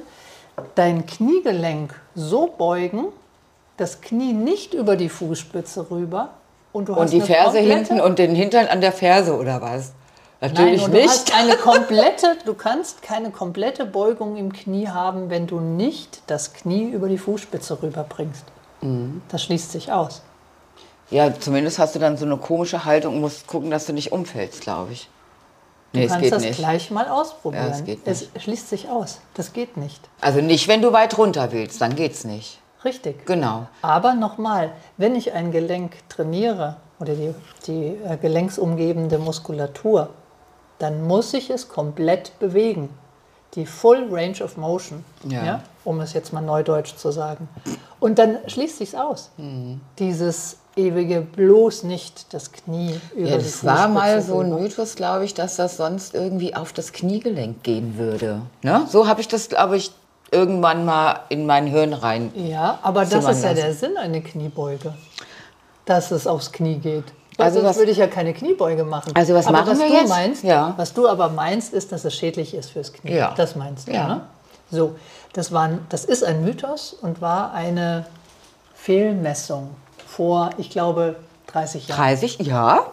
dein 0.76 1.06
Kniegelenk 1.06 1.96
so 2.16 2.48
beugen, 2.48 3.06
das 3.78 4.02
Knie 4.02 4.34
nicht 4.34 4.74
über 4.74 4.96
die 4.96 5.10
Fußspitze 5.10 5.90
rüber 5.90 6.30
und 6.74 6.90
du 6.90 6.94
hast 6.96 7.02
Und 7.02 7.12
die 7.14 7.18
eine 7.18 7.26
Ferse 7.26 7.58
komplette- 7.58 7.76
hinten 7.76 8.02
und 8.02 8.20
den 8.20 8.36
Hintern 8.36 8.68
an 8.68 8.82
der 8.82 8.92
Ferse 8.92 9.36
oder 9.38 9.62
was? 9.62 9.94
Nein, 10.42 10.54
Natürlich 10.54 10.84
du 10.86 10.92
nicht. 10.92 11.10
hast 11.10 11.34
eine 11.38 11.56
komplette, 11.58 12.38
du 12.46 12.54
kannst 12.54 13.02
keine 13.02 13.30
komplette 13.32 13.86
Beugung 13.86 14.38
im 14.38 14.54
Knie 14.54 14.88
haben, 14.88 15.30
wenn 15.30 15.48
du 15.48 15.60
nicht 15.60 16.22
das 16.28 16.54
Knie 16.54 16.84
über 16.90 17.10
die 17.10 17.18
Fußspitze 17.18 17.82
rüberbringst. 17.82 18.44
Mhm. 18.82 19.22
Das 19.30 19.44
schließt 19.44 19.72
sich 19.72 19.92
aus. 19.92 20.22
Ja, 21.12 21.34
zumindest 21.40 21.80
hast 21.80 21.96
du 21.96 22.00
dann 22.00 22.18
so 22.18 22.26
eine 22.26 22.38
komische 22.38 22.86
Haltung 22.86 23.16
und 23.16 23.22
musst 23.22 23.48
gucken, 23.48 23.72
dass 23.72 23.86
du 23.86 23.94
nicht 23.94 24.12
umfällst, 24.12 24.62
glaube 24.62 24.94
ich. 24.94 25.10
Du 25.92 25.98
Nee, 26.00 26.06
es 26.06 26.12
kannst 26.12 26.32
das 26.32 26.44
nicht. 26.44 26.58
gleich 26.60 26.92
mal 26.92 27.08
ausprobieren. 27.10 27.66
Ja, 27.68 27.72
es 27.72 27.84
geht 27.84 28.00
es 28.06 28.28
schließt 28.38 28.70
sich 28.70 28.90
aus. 28.90 29.20
Das 29.34 29.54
geht 29.54 29.76
nicht. 29.76 30.08
Also 30.22 30.40
nicht, 30.40 30.68
wenn 30.68 30.84
du 30.84 30.94
weit 30.94 31.18
runter 31.18 31.52
willst, 31.52 31.82
dann 31.82 31.96
geht's 31.96 32.26
nicht. 32.26 32.60
Richtig. 32.86 33.26
Genau. 33.26 33.68
Aber 33.82 34.14
nochmal, 34.14 34.72
wenn 34.98 35.16
ich 35.16 35.34
ein 35.34 35.52
Gelenk 35.52 35.94
trainiere 36.08 36.78
oder 37.00 37.16
die, 37.16 37.34
die 37.66 37.98
äh, 38.08 38.18
gelenksumgebende 38.18 39.18
Muskulatur, 39.18 40.10
dann 40.78 41.06
muss 41.08 41.34
ich 41.34 41.50
es 41.50 41.68
komplett 41.70 42.38
bewegen. 42.40 42.90
Die 43.56 43.66
Full 43.66 44.08
Range 44.12 44.42
of 44.44 44.58
Motion, 44.58 45.04
Ja. 45.28 45.64
um 45.84 46.00
es 46.02 46.14
jetzt 46.14 46.32
mal 46.34 46.42
neudeutsch 46.42 46.96
zu 46.96 47.12
sagen. 47.12 47.50
Und 48.00 48.20
dann 48.20 48.38
schließt 48.46 48.78
sich's 48.78 48.94
aus. 48.94 49.32
Mhm. 49.38 49.82
Dieses 49.98 50.59
ewige 50.76 51.22
bloß 51.22 51.84
nicht 51.84 52.34
das 52.34 52.52
Knie 52.52 53.00
über 53.16 53.30
Ja, 53.30 53.38
die 53.38 53.44
das 53.44 53.66
war 53.66 53.88
mal 53.88 54.16
Fußspitze 54.22 54.28
so 54.28 54.40
ein. 54.40 54.62
Mythos, 54.62 54.96
glaube 54.96 55.26
ich, 55.26 55.34
dass 55.34 55.56
das 55.58 55.78
sonst 55.78 56.14
irgendwie 56.16 56.56
auf 56.56 56.74
das 56.74 56.94
Kniegelenk 56.94 57.64
gehen 57.64 57.98
würde. 57.98 58.42
Ne? 58.62 58.86
So 58.90 59.08
habe 59.08 59.22
ich 59.22 59.28
das, 59.28 59.50
glaube 59.50 59.78
ich, 59.78 59.92
irgendwann 60.32 60.86
mal 60.86 61.22
in 61.30 61.46
mein 61.46 61.66
Hirn 61.68 61.94
rein. 61.94 62.32
Ja, 62.36 62.80
aber 62.84 63.02
das 63.02 63.14
ist 63.26 63.44
ja 63.44 63.50
lassen. 63.50 63.56
der 63.56 63.74
Sinn 63.74 63.98
einer 63.98 64.22
Kniebeuge, 64.22 64.94
dass 65.86 66.12
es 66.12 66.28
aufs 66.28 66.52
Knie 66.52 66.76
geht. 66.78 67.06
Also 67.38 67.44
Also 67.44 67.60
sonst 67.62 67.70
was- 67.70 67.78
würde 67.80 67.92
ich 67.92 67.98
ja 67.98 68.08
keine 68.08 68.34
Kniebeuge 68.34 68.84
machen. 68.84 69.12
Also 69.16 69.34
was 69.34 69.48
aber 69.48 69.60
machen 69.60 69.72
was 69.72 69.80
wir 69.80 69.88
du 69.88 69.94
jetzt? 69.94 70.10
Meinst, 70.10 70.44
Ja. 70.44 70.74
Was 70.78 70.94
du 70.94 71.08
aber 71.08 71.30
meinst, 71.30 71.74
ist, 71.74 71.92
dass 71.92 72.06
es 72.06 72.14
schädlich 72.16 72.54
ist 72.54 72.70
fürs 72.72 72.94
Knie. 72.94 73.14
Ja. 73.16 73.34
Das 73.36 73.56
meinst 73.56 73.88
du, 73.88 73.94
Ja. 73.94 74.08
ne? 74.08 74.22
So, 74.72 74.96
das, 75.34 75.52
war, 75.52 75.70
das 75.90 76.06
ist 76.06 76.24
ein 76.24 76.44
Mythos 76.44 76.94
und 77.02 77.22
war 77.22 77.54
eine 77.54 78.06
Fehlmessung 78.76 79.70
vor, 80.20 80.50
ich 80.58 80.70
glaube, 80.70 81.16
30 81.48 81.88
Jahren. 81.88 81.98
30? 81.98 82.40
Ja. 82.40 82.88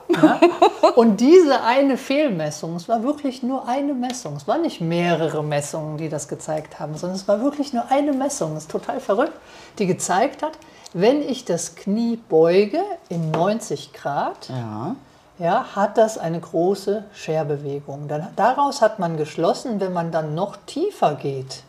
Und 0.95 1.21
diese 1.21 1.61
eine 1.65 1.97
Fehlmessung, 1.97 2.77
es 2.77 2.89
war 2.89 3.03
wirklich 3.03 3.43
nur 3.43 3.67
eine 3.67 3.95
Messung, 3.95 4.37
es 4.37 4.47
waren 4.47 4.63
nicht 4.63 4.81
mehrere 4.81 5.43
Messungen, 5.43 5.97
die 5.97 6.09
das 6.09 6.29
gezeigt 6.29 6.79
haben, 6.79 6.97
sondern 6.97 7.17
es 7.17 7.27
war 7.27 7.43
wirklich 7.43 7.73
nur 7.73 7.91
eine 7.91 8.13
Messung, 8.13 8.55
das 8.55 8.63
ist 8.63 8.71
total 8.71 9.01
verrückt, 9.01 9.33
die 9.81 9.87
gezeigt 9.87 10.45
hat, 10.45 10.53
wenn 10.93 11.21
ich 11.21 11.45
das 11.45 11.75
Knie 11.75 12.17
beuge 12.29 12.79
in 13.09 13.33
90 13.33 13.93
Grad, 13.93 14.49
Ja. 14.49 14.95
ja, 15.41 15.67
hat 15.75 15.99
das 15.99 16.19
eine 16.19 16.39
große 16.39 17.03
Scherbewegung. 17.13 18.07
Dann, 18.07 18.29
daraus 18.37 18.83
hat 18.83 19.01
man 19.01 19.17
geschlossen, 19.17 19.81
wenn 19.81 19.93
man 19.93 20.13
dann 20.13 20.37
noch 20.37 20.57
tiefer 20.67 21.17
geht 21.17 21.65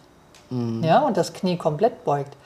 ja, 0.82 1.00
und 1.00 1.18
das 1.18 1.34
Knie 1.34 1.58
komplett 1.58 2.06
beugt, 2.06 2.38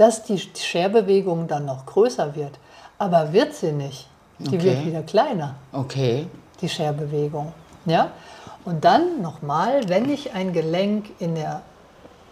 dass 0.00 0.22
die 0.22 0.38
Scherbewegung 0.38 1.46
dann 1.46 1.66
noch 1.66 1.84
größer 1.84 2.34
wird. 2.34 2.58
Aber 2.96 3.34
wird 3.34 3.52
sie 3.52 3.72
nicht. 3.72 4.08
Die 4.38 4.56
Okay. 4.56 4.64
wird 4.64 4.86
wieder 4.86 5.02
kleiner 5.02 5.56
Okay. 5.72 6.26
die 6.62 6.70
Scherbewegung. 6.70 7.52
Ja? 7.84 8.12
Und 8.64 8.86
dann 8.86 9.20
nochmal, 9.20 9.86
wenn 9.90 10.08
ich 10.08 10.32
ein 10.32 10.54
Gelenk 10.54 11.10
in 11.18 11.34
der 11.34 11.60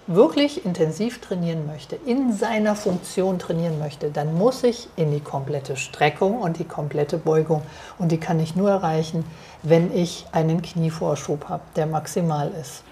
wirklich 0.07 0.65
intensiv 0.65 1.21
trainieren 1.21 1.67
möchte, 1.67 1.95
in 1.95 2.33
seiner 2.33 2.75
Funktion 2.75 3.39
trainieren 3.39 3.79
möchte, 3.79 4.11
dann 4.11 4.33
muss 4.39 4.65
ich 4.65 4.89
in 4.97 5.11
die 5.11 5.21
komplette 5.21 5.77
Streckung 5.77 6.41
und 6.41 6.59
die 6.59 6.65
komplette 6.65 7.19
Beugung. 7.19 7.61
Und 7.99 8.13
die 8.13 8.19
kann 8.19 8.41
ich 8.41 8.57
nur 8.57 8.71
erreichen, 8.71 9.27
wenn 9.63 9.95
ich 9.95 10.25
einen 10.33 10.63
Knievorschub 10.63 11.51
habe, 11.51 11.65
der 11.77 11.85
maximal 11.85 12.51
ist. 12.59 12.83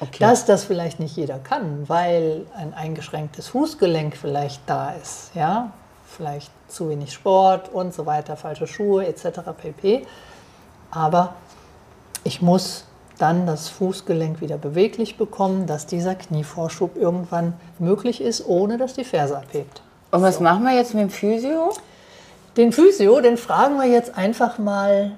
Okay. 0.00 0.18
Dass 0.18 0.46
das 0.46 0.64
vielleicht 0.64 0.98
nicht 0.98 1.16
jeder 1.16 1.38
kann, 1.38 1.88
weil 1.88 2.46
ein 2.56 2.72
eingeschränktes 2.72 3.48
Fußgelenk 3.48 4.16
vielleicht 4.16 4.62
da 4.66 4.92
ist, 4.92 5.30
ja, 5.34 5.72
vielleicht 6.06 6.50
zu 6.68 6.88
wenig 6.88 7.12
Sport 7.12 7.68
und 7.68 7.92
so 7.92 8.06
weiter, 8.06 8.36
falsche 8.36 8.66
Schuhe 8.66 9.06
etc. 9.06 9.40
pp. 9.56 10.06
Aber 10.90 11.34
ich 12.24 12.40
muss 12.40 12.84
dann 13.18 13.46
das 13.46 13.68
Fußgelenk 13.68 14.40
wieder 14.40 14.56
beweglich 14.56 15.18
bekommen, 15.18 15.66
dass 15.66 15.86
dieser 15.86 16.14
Knievorschub 16.14 16.96
irgendwann 16.96 17.52
möglich 17.78 18.22
ist, 18.22 18.46
ohne 18.46 18.78
dass 18.78 18.94
die 18.94 19.04
Ferse 19.04 19.36
abhebt. 19.36 19.82
Und 20.10 20.22
was 20.22 20.40
machen 20.40 20.64
wir 20.64 20.74
jetzt 20.74 20.94
mit 20.94 21.02
dem 21.02 21.10
Physio? 21.10 21.72
Den 22.56 22.72
Physio, 22.72 23.20
den 23.20 23.36
fragen 23.36 23.76
wir 23.76 23.86
jetzt 23.86 24.16
einfach 24.16 24.58
mal. 24.58 25.12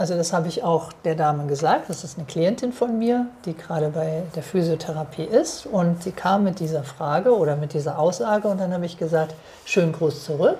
Also 0.00 0.16
das 0.16 0.32
habe 0.32 0.48
ich 0.48 0.64
auch 0.64 0.94
der 1.04 1.14
Dame 1.14 1.46
gesagt. 1.46 1.90
Das 1.90 2.04
ist 2.04 2.16
eine 2.16 2.26
Klientin 2.26 2.72
von 2.72 2.98
mir, 2.98 3.26
die 3.44 3.54
gerade 3.54 3.90
bei 3.90 4.22
der 4.34 4.42
Physiotherapie 4.42 5.24
ist. 5.24 5.66
Und 5.66 6.02
sie 6.02 6.12
kam 6.12 6.42
mit 6.42 6.58
dieser 6.58 6.84
Frage 6.84 7.36
oder 7.36 7.54
mit 7.54 7.74
dieser 7.74 7.98
Aussage. 7.98 8.48
Und 8.48 8.58
dann 8.58 8.72
habe 8.72 8.86
ich 8.86 8.96
gesagt, 8.96 9.34
schönen 9.66 9.92
Gruß 9.92 10.24
zurück. 10.24 10.56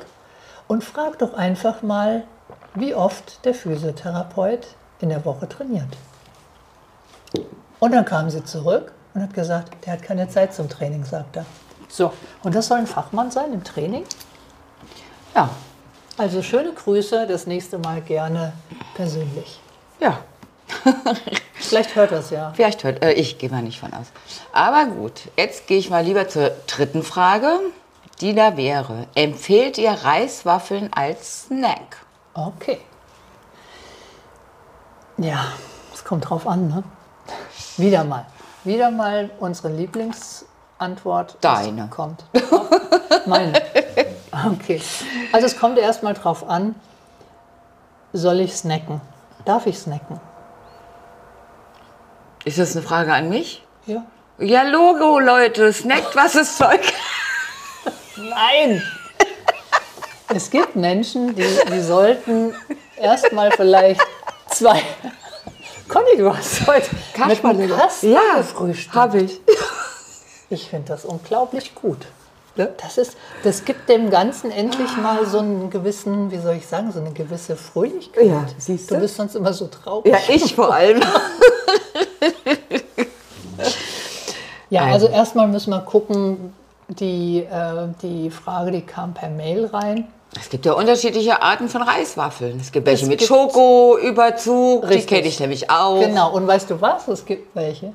Und 0.69 0.85
frag 0.85 1.19
doch 1.21 1.33
einfach 1.33 1.81
mal, 1.81 2.25
wie 2.75 2.95
oft 2.95 3.43
der 3.47 3.55
Physiotherapeut 3.55 4.67
in 5.01 5.09
der 5.09 5.25
Woche 5.25 5.49
trainiert. 5.49 5.89
Und 7.79 7.93
dann 7.93 8.05
kam 8.05 8.29
sie 8.29 8.45
zurück 8.45 8.93
und 9.15 9.23
hat 9.23 9.33
gesagt, 9.33 9.87
der 9.87 9.95
hat 9.95 10.03
keine 10.03 10.29
Zeit 10.29 10.53
zum 10.53 10.69
Training, 10.69 11.07
sagt 11.07 11.39
er. 11.39 11.47
So, 11.89 12.13
und 12.43 12.55
das 12.55 12.67
soll 12.67 12.77
ein 12.77 12.87
Fachmann 12.87 13.31
sein 13.31 13.55
im 13.55 13.65
Training? 13.65 14.05
Ja. 15.35 15.49
Also 16.17 16.43
schöne 16.43 16.73
Grüße, 16.73 17.27
das 17.27 17.47
nächste 17.47 17.79
Mal 17.79 18.01
gerne 18.03 18.53
persönlich. 18.95 19.61
Ja. 20.01 20.19
Vielleicht 21.55 21.95
hört 21.95 22.11
das 22.11 22.31
ja. 22.31 22.53
Vielleicht 22.55 22.85
hört, 22.85 23.03
äh, 23.03 23.13
ich 23.13 23.39
gehe 23.39 23.51
mal 23.51 23.63
nicht 23.63 23.81
von 23.81 23.93
aus. 23.93 24.07
Aber 24.53 24.87
gut, 24.87 25.29
jetzt 25.37 25.67
gehe 25.67 25.79
ich 25.79 25.91
mal 25.91 26.05
lieber 26.05 26.29
zur 26.29 26.51
dritten 26.67 27.03
Frage, 27.03 27.61
die 28.21 28.35
da 28.35 28.57
wäre. 28.57 29.07
Empfehlt 29.15 29.79
ihr 29.79 29.93
Reiswaffeln 29.93 30.91
als 30.93 31.43
Snack? 31.43 31.99
Okay. 32.35 32.81
Ja, 35.19 35.45
es 35.93 36.05
kommt 36.05 36.29
drauf 36.29 36.47
an, 36.47 36.69
ne? 36.69 36.83
Wieder 37.77 38.05
mal. 38.05 38.27
Wieder 38.65 38.91
mal 38.91 39.31
unsere 39.39 39.69
Lieblingsantwort. 39.69 41.37
Deine. 41.41 41.89
Kommt. 41.89 42.25
Meine. 43.27 43.63
Okay. 44.33 44.81
Also 45.33 45.47
es 45.47 45.59
kommt 45.59 45.79
erstmal 45.79 46.15
drauf 46.15 46.49
an, 46.49 46.75
soll 48.13 48.41
ich 48.41 48.55
snacken? 48.55 49.01
Darf 49.45 49.67
ich 49.67 49.79
snacken? 49.79 50.21
Ist 52.45 52.59
das 52.59 52.77
eine 52.77 52.85
Frage 52.85 53.13
an 53.13 53.29
mich? 53.29 53.65
Ja. 53.87 54.05
Ja, 54.39 54.63
Logo, 54.63 55.19
Leute, 55.19 55.73
snackt, 55.73 56.17
was 56.17 56.35
ist 56.35 56.57
Zeug? 56.57 56.81
Nein! 58.17 58.83
Es 60.33 60.51
gibt 60.51 60.77
Menschen, 60.77 61.35
die, 61.35 61.45
die 61.73 61.81
sollten 61.81 62.55
erstmal 62.97 63.51
vielleicht 63.51 64.01
zwei. 64.49 64.81
Conny, 65.89 66.17
du 66.17 66.35
hast 66.35 66.67
heute 66.69 66.89
mit 67.27 67.45
einem 67.45 67.69
Kasten 67.77 68.17
gefrühstückt. 68.37 68.95
habe 68.95 69.23
ich. 69.23 69.41
Ich 70.49 70.69
finde 70.71 70.89
das 70.89 71.05
unglaublich 71.05 71.75
gut. 71.75 72.07
Das, 72.57 72.99
ist, 72.99 73.17
das 73.43 73.65
gibt 73.65 73.89
dem 73.89 74.11
Ganzen 74.11 74.51
endlich 74.51 74.95
mal 74.99 75.25
so 75.25 75.39
einen 75.39 75.71
gewissen, 75.71 76.31
wie 76.31 76.39
soll 76.39 76.57
ich 76.57 76.67
sagen, 76.67 76.93
so 76.93 77.01
eine 77.01 77.13
gewisse 77.13 77.57
Fröhlichkeit. 77.57 78.27
Ja, 78.27 78.45
siehst 78.59 78.91
du? 78.91 78.97
Du 78.97 79.01
bist 79.01 79.17
sonst 79.17 79.35
immer 79.37 79.53
so 79.53 79.67
traurig. 79.69 80.13
Ja, 80.13 80.19
ich 80.29 80.55
vor 80.55 80.75
allem. 80.75 81.01
Ja, 84.71 84.85
also 84.85 85.09
erstmal 85.09 85.49
müssen 85.49 85.71
wir 85.71 85.81
gucken, 85.81 86.55
die, 86.89 87.39
äh, 87.41 87.89
die 88.03 88.31
Frage, 88.31 88.71
die 88.71 88.83
kam 88.83 89.15
per 89.15 89.29
Mail 89.29 89.67
rein. 89.67 90.07
Es 90.41 90.49
gibt 90.49 90.65
ja 90.65 90.75
unterschiedliche 90.75 91.43
Arten 91.43 91.69
von 91.69 91.83
Reiswaffeln. 91.83 92.61
Es 92.61 92.71
gibt 92.71 92.87
welche 92.87 93.03
Es 93.03 93.09
mit 93.09 93.19
gibt- 93.19 93.29
Schoko, 93.29 93.99
Überzug, 93.99 94.85
Richtig. 94.85 95.07
die 95.07 95.15
kenne 95.17 95.27
ich 95.27 95.41
nämlich 95.41 95.71
auch. 95.71 95.99
Genau, 96.01 96.33
und 96.33 96.47
weißt 96.47 96.71
du 96.71 96.81
was? 96.81 97.09
Es 97.09 97.25
gibt 97.25 97.55
welche. 97.57 97.93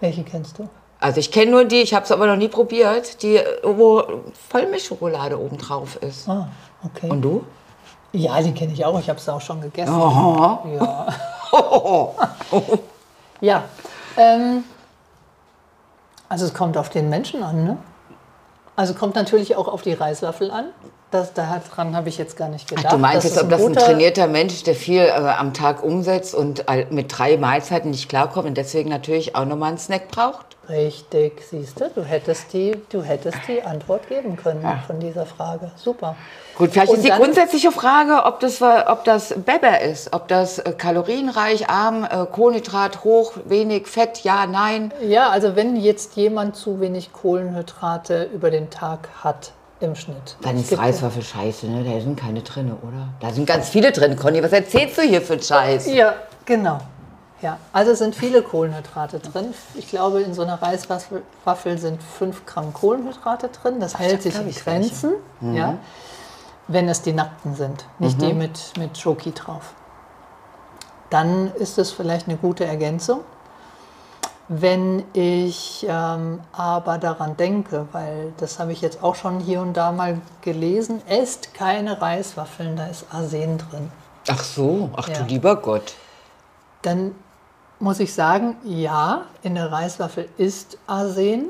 Welche 0.00 0.22
kennst 0.22 0.58
du? 0.58 0.68
Also 1.02 1.18
ich 1.18 1.32
kenne 1.32 1.50
nur 1.50 1.64
die, 1.64 1.82
ich 1.82 1.94
habe 1.94 2.04
es 2.04 2.12
aber 2.12 2.28
noch 2.28 2.36
nie 2.36 2.46
probiert, 2.46 3.22
die, 3.24 3.40
wo 3.64 4.04
Vollmilchschokolade 4.50 5.36
oben 5.36 5.58
drauf 5.58 5.96
ist. 5.96 6.28
Ah, 6.28 6.48
okay. 6.84 7.10
Und 7.10 7.22
du? 7.22 7.44
ja, 8.12 8.40
die 8.40 8.52
kenne 8.52 8.72
ich 8.72 8.84
auch. 8.84 8.98
Ich 9.00 9.08
habe 9.08 9.18
es 9.18 9.28
auch 9.28 9.40
schon 9.40 9.60
gegessen. 9.60 9.92
Aha. 9.92 10.64
Ja. 10.76 11.06
ja. 13.40 13.64
Ähm, 14.16 14.62
also 16.28 16.44
es 16.44 16.54
kommt 16.54 16.76
auf 16.76 16.88
den 16.88 17.08
Menschen 17.08 17.42
an, 17.42 17.64
ne? 17.64 17.78
Also 18.76 18.94
kommt 18.94 19.16
natürlich 19.16 19.56
auch 19.56 19.66
auf 19.66 19.82
die 19.82 19.94
Reiswaffel 19.94 20.52
an. 20.52 20.66
Das, 21.12 21.32
daran 21.34 21.96
habe 21.96 22.08
ich 22.08 22.18
jetzt 22.18 22.36
gar 22.36 22.48
nicht 22.48 22.68
gedacht. 22.68 22.86
Ach, 22.88 22.92
du 22.92 22.98
meinst 22.98 23.24
jetzt, 23.24 23.40
ob 23.40 23.48
das 23.50 23.64
ein 23.64 23.74
trainierter 23.74 24.26
Mensch, 24.26 24.62
der 24.64 24.74
viel 24.74 25.02
äh, 25.02 25.10
am 25.12 25.54
Tag 25.54 25.82
umsetzt 25.82 26.34
und 26.34 26.68
all- 26.68 26.86
mit 26.90 27.16
drei 27.16 27.36
Mahlzeiten 27.36 27.90
nicht 27.90 28.08
klarkommt 28.08 28.46
und 28.46 28.56
deswegen 28.56 28.88
natürlich 28.90 29.36
auch 29.36 29.44
nochmal 29.44 29.70
einen 29.70 29.78
Snack 29.78 30.08
braucht? 30.08 30.46
Richtig, 30.68 31.42
siehst 31.50 31.80
du, 31.80 31.90
du 31.92 32.04
hättest 32.04 32.52
die, 32.52 32.80
du 32.88 33.02
hättest 33.02 33.38
die 33.48 33.62
Antwort 33.62 34.08
geben 34.08 34.36
können 34.36 34.64
von 34.86 35.00
dieser 35.00 35.26
Frage. 35.26 35.72
Super. 35.74 36.14
Gut, 36.56 36.70
vielleicht 36.70 36.90
Und 36.90 36.98
ist 36.98 37.04
die 37.04 37.10
grundsätzliche 37.10 37.72
Frage, 37.72 38.24
ob 38.24 38.38
das, 38.38 38.62
ob 38.62 39.04
das 39.04 39.34
Beber 39.34 39.80
ist, 39.80 40.12
ob 40.12 40.28
das 40.28 40.60
äh, 40.60 40.72
kalorienreich, 40.72 41.68
arm, 41.68 42.04
äh, 42.04 42.26
Kohlenhydrat 42.26 43.02
hoch, 43.02 43.32
wenig, 43.44 43.88
Fett, 43.88 44.20
ja, 44.20 44.46
nein. 44.46 44.92
Ja, 45.02 45.30
also 45.30 45.56
wenn 45.56 45.76
jetzt 45.76 46.14
jemand 46.16 46.54
zu 46.54 46.80
wenig 46.80 47.12
Kohlenhydrate 47.12 48.30
über 48.32 48.50
den 48.50 48.70
Tag 48.70 49.08
hat 49.24 49.52
im 49.82 49.94
Schnitt. 49.94 50.36
Dann 50.42 50.58
ist 50.58 50.76
Reiswaffel 50.76 51.22
scheiße, 51.22 51.66
ne? 51.66 51.84
Da 51.84 52.00
sind 52.00 52.18
keine 52.18 52.42
drin, 52.42 52.72
oder? 52.72 53.08
Da 53.20 53.30
sind 53.30 53.46
ganz 53.46 53.68
viele 53.68 53.92
drin, 53.92 54.16
Conny. 54.16 54.42
Was 54.42 54.52
erzählst 54.52 54.98
du 54.98 55.02
hier 55.02 55.20
für 55.20 55.40
Scheiß? 55.40 55.86
Ja, 55.86 56.14
genau. 56.44 56.78
Ja, 57.42 57.58
also 57.72 57.92
sind 57.94 58.14
viele 58.14 58.42
Kohlenhydrate 58.42 59.18
drin. 59.18 59.52
Ich 59.74 59.88
glaube, 59.88 60.20
in 60.22 60.32
so 60.32 60.42
einer 60.42 60.62
Reiswaffel 60.62 61.22
Waffel 61.44 61.76
sind 61.76 62.00
5 62.00 62.46
Gramm 62.46 62.72
Kohlenhydrate 62.72 63.48
drin. 63.48 63.80
Das 63.80 63.98
hält 63.98 64.22
sich 64.22 64.36
in. 64.36 64.54
Grenzen, 64.54 65.14
ja, 65.52 65.78
wenn 66.68 66.88
es 66.88 67.02
die 67.02 67.12
nackten 67.12 67.56
sind, 67.56 67.84
nicht 67.98 68.22
die 68.22 68.32
mit, 68.32 68.72
mit 68.78 68.96
Schoki 68.96 69.32
drauf. 69.32 69.74
Dann 71.10 71.52
ist 71.56 71.78
es 71.78 71.90
vielleicht 71.90 72.28
eine 72.28 72.36
gute 72.36 72.64
Ergänzung. 72.64 73.20
Wenn 74.48 75.04
ich 75.12 75.86
ähm, 75.88 76.40
aber 76.52 76.98
daran 76.98 77.36
denke, 77.36 77.86
weil 77.92 78.32
das 78.38 78.58
habe 78.58 78.72
ich 78.72 78.80
jetzt 78.80 79.02
auch 79.02 79.14
schon 79.14 79.38
hier 79.40 79.60
und 79.62 79.76
da 79.76 79.92
mal 79.92 80.20
gelesen, 80.42 81.00
esst 81.06 81.54
keine 81.54 82.00
Reiswaffeln, 82.02 82.76
da 82.76 82.86
ist 82.86 83.06
Arsen 83.12 83.58
drin. 83.58 83.90
Ach 84.28 84.42
so, 84.42 84.90
ach 84.96 85.08
Ja. 85.08 85.14
du 85.18 85.24
lieber 85.24 85.56
Gott. 85.56 85.94
Dann 86.82 87.14
muss 87.78 88.00
ich 88.00 88.12
sagen, 88.14 88.56
ja, 88.64 89.22
in 89.42 89.54
der 89.54 89.70
Reiswaffel 89.72 90.28
ist 90.36 90.76
Arsen, 90.86 91.46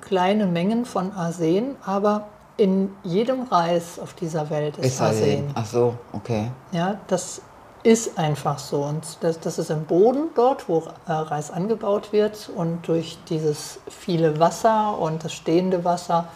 kleine 0.00 0.46
Mengen 0.46 0.84
von 0.84 1.12
Arsen, 1.12 1.76
aber 1.84 2.26
in 2.58 2.90
jedem 3.02 3.42
Reis 3.44 3.98
auf 3.98 4.14
dieser 4.14 4.48
Welt 4.50 4.78
ist, 4.78 4.86
Ist 4.86 5.00
Arsen. 5.00 5.22
Arsen. 5.22 5.50
Ach 5.54 5.66
so, 5.66 5.94
okay. 6.12 6.50
Ja, 6.72 6.96
das 7.08 7.40
ist 7.86 8.18
einfach 8.18 8.58
so. 8.58 8.82
Und 8.82 9.18
das, 9.20 9.38
das 9.38 9.60
ist 9.60 9.70
im 9.70 9.84
Boden 9.84 10.30
dort, 10.34 10.68
wo 10.68 10.82
äh, 11.06 11.12
Reis 11.12 11.52
angebaut 11.52 12.12
wird. 12.12 12.50
Und 12.54 12.88
durch 12.88 13.16
dieses 13.28 13.78
viele 13.88 14.40
Wasser 14.40 14.98
und 14.98 15.22
das 15.22 15.32
stehende 15.32 15.84
Wasser 15.84 16.26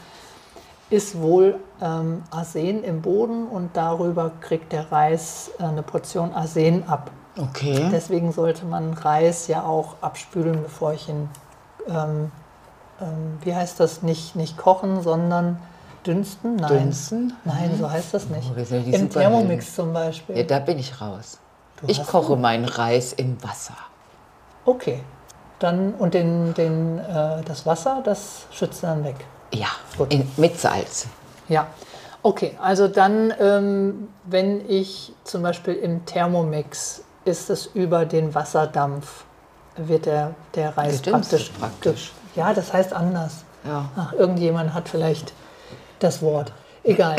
ist 0.91 1.21
wohl 1.21 1.59
ähm, 1.83 2.23
Arsen 2.31 2.85
im 2.85 3.03
Boden 3.03 3.49
und 3.49 3.77
darüber 3.77 4.31
kriegt 4.41 4.73
der 4.73 4.93
Reis 4.93 5.51
äh, 5.59 5.65
eine 5.65 5.83
Portion 5.83 6.33
Arsen 6.33 6.89
ab. 6.89 7.11
Okay. 7.37 7.89
Deswegen 7.91 8.31
sollte 8.31 8.65
man 8.65 8.93
Reis 8.93 9.49
ja 9.49 9.65
auch 9.65 9.97
abspülen, 10.03 10.63
bevor 10.63 10.93
ich 10.93 11.09
ihn, 11.09 11.29
ähm, 11.89 12.31
ähm, 13.01 13.39
wie 13.43 13.57
heißt 13.57 13.81
das, 13.81 14.03
nicht, 14.03 14.37
nicht 14.37 14.57
kochen, 14.57 15.03
sondern 15.03 15.59
dünsten? 16.07 16.57
Nein. 16.57 16.69
Dünsten? 16.69 17.33
Nein, 17.45 17.77
so 17.79 17.91
heißt 17.91 18.15
das 18.15 18.29
nicht. 18.29 18.51
Oh, 18.51 18.59
Im 18.59 18.65
Superhelden. 18.65 19.11
Thermomix 19.11 19.75
zum 19.75 19.93
Beispiel. 19.93 20.37
Ja, 20.37 20.43
da 20.45 20.59
bin 20.59 20.79
ich 20.79 21.01
raus. 21.01 21.39
Ich 21.87 21.99
hast 21.99 22.09
koche 22.09 22.37
meinen 22.37 22.67
Reis 22.67 23.13
im 23.13 23.43
Wasser. 23.43 23.77
Okay. 24.65 25.03
Dann, 25.59 25.95
und 25.95 26.15
den, 26.15 26.55
den, 26.55 26.99
äh, 26.99 27.43
das 27.45 27.67
Wasser, 27.67 28.01
das 28.05 28.47
schützt 28.51 28.83
dann 28.83 29.05
weg. 29.05 29.17
Ja, 29.53 29.69
Gut. 29.97 30.13
in, 30.13 30.31
mit 30.37 30.59
Salz. 30.59 31.07
Ja. 31.49 31.67
Okay, 32.23 32.57
also 32.61 32.87
dann, 32.87 33.33
ähm, 33.41 34.09
wenn 34.25 34.69
ich 34.69 35.13
zum 35.25 35.43
Beispiel 35.43 35.75
im 35.75 36.05
Thermomix 36.05 37.03
ist 37.25 37.51
es 37.51 37.67
über 37.67 38.05
den 38.05 38.35
Wasserdampf, 38.35 39.25
wird 39.77 40.07
der, 40.07 40.35
der 40.55 40.77
Reis 40.77 41.03
Gedünstet 41.03 41.51
praktisch. 41.59 41.59
praktisch. 41.59 42.13
Ja, 42.37 42.53
das 42.53 42.73
heißt 42.73 42.93
anders. 42.93 43.45
Ja. 43.65 43.89
Ach, 43.97 44.13
irgendjemand 44.13 44.75
hat 44.75 44.89
vielleicht 44.89 45.33
das 46.03 46.23
Wort. 46.23 46.53
Egal. 46.83 47.17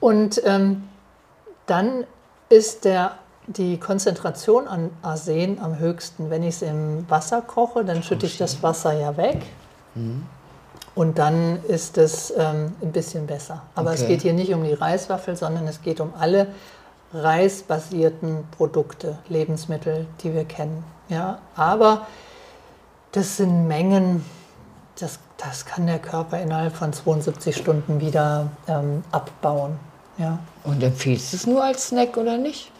Und 0.00 0.40
ähm, 0.44 0.84
dann 1.66 2.04
ist 2.48 2.84
der, 2.84 3.12
die 3.46 3.78
Konzentration 3.78 4.68
an 4.68 4.90
Arsen 5.02 5.58
am 5.60 5.78
höchsten. 5.78 6.30
Wenn 6.30 6.42
ich 6.42 6.56
es 6.56 6.62
im 6.62 7.08
Wasser 7.08 7.40
koche, 7.42 7.84
dann 7.84 8.02
schütte 8.02 8.26
ich 8.26 8.38
das 8.38 8.62
Wasser 8.62 8.92
ja 8.92 9.16
weg. 9.16 9.42
Und 10.94 11.18
dann 11.18 11.64
ist 11.66 11.98
es 11.98 12.32
ähm, 12.36 12.72
ein 12.82 12.92
bisschen 12.92 13.26
besser. 13.26 13.62
Aber 13.74 13.92
es 13.92 14.00
Okay. 14.02 14.08
geht 14.12 14.22
hier 14.22 14.32
nicht 14.32 14.52
um 14.52 14.64
die 14.64 14.74
Reiswaffel, 14.74 15.36
sondern 15.36 15.66
es 15.66 15.82
geht 15.82 16.00
um 16.00 16.12
alle 16.18 16.48
reisbasierten 17.12 18.44
Produkte, 18.56 19.18
Lebensmittel, 19.28 20.06
die 20.22 20.34
wir 20.34 20.44
kennen. 20.44 20.84
Ja, 21.08 21.38
aber 21.56 22.06
das 23.12 23.36
sind 23.38 23.66
Mengen, 23.66 24.24
das, 25.02 25.18
das 25.36 25.64
kann 25.66 25.86
der 25.86 25.98
Körper 25.98 26.40
innerhalb 26.40 26.74
von 26.74 26.92
72 26.92 27.56
Stunden 27.56 28.00
wieder 28.00 28.48
ähm, 28.68 29.02
abbauen. 29.12 29.78
Ja. 30.18 30.38
Und 30.64 30.82
empfiehlst 30.82 31.32
du 31.32 31.36
es 31.36 31.46
nur 31.46 31.64
als 31.64 31.88
Snack 31.88 32.16
oder 32.16 32.36
nicht? 32.36 32.70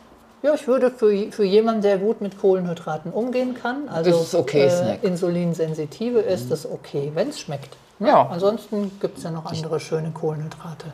Ja, 0.43 0.55
ich 0.55 0.67
würde 0.67 0.91
für, 0.91 1.31
für 1.33 1.45
jemanden, 1.45 1.83
der 1.83 1.99
gut 1.99 2.21
mit 2.21 2.41
Kohlenhydraten 2.41 3.13
umgehen 3.13 3.55
kann, 3.55 3.89
also 3.89 4.11
Das 4.11 4.21
ist 4.23 4.35
okay, 4.35 4.65
äh, 4.65 4.71
Snack. 4.71 5.03
Mhm. 5.03 5.09
insulinsensitive 5.11 6.21
ist 6.21 6.51
das 6.51 6.65
okay, 6.71 7.11
wenn 7.15 7.29
es 7.29 7.41
schmeckt. 7.41 7.77
Ne? 7.99 8.09
Ja. 8.09 8.27
Ansonsten 8.27 8.99
gibt 9.01 9.19
es 9.19 9.25
ja 9.25 9.31
noch 9.31 9.45
andere 9.45 9.81
schöne 9.81 10.11
Kohlenhydrate. 10.11 10.87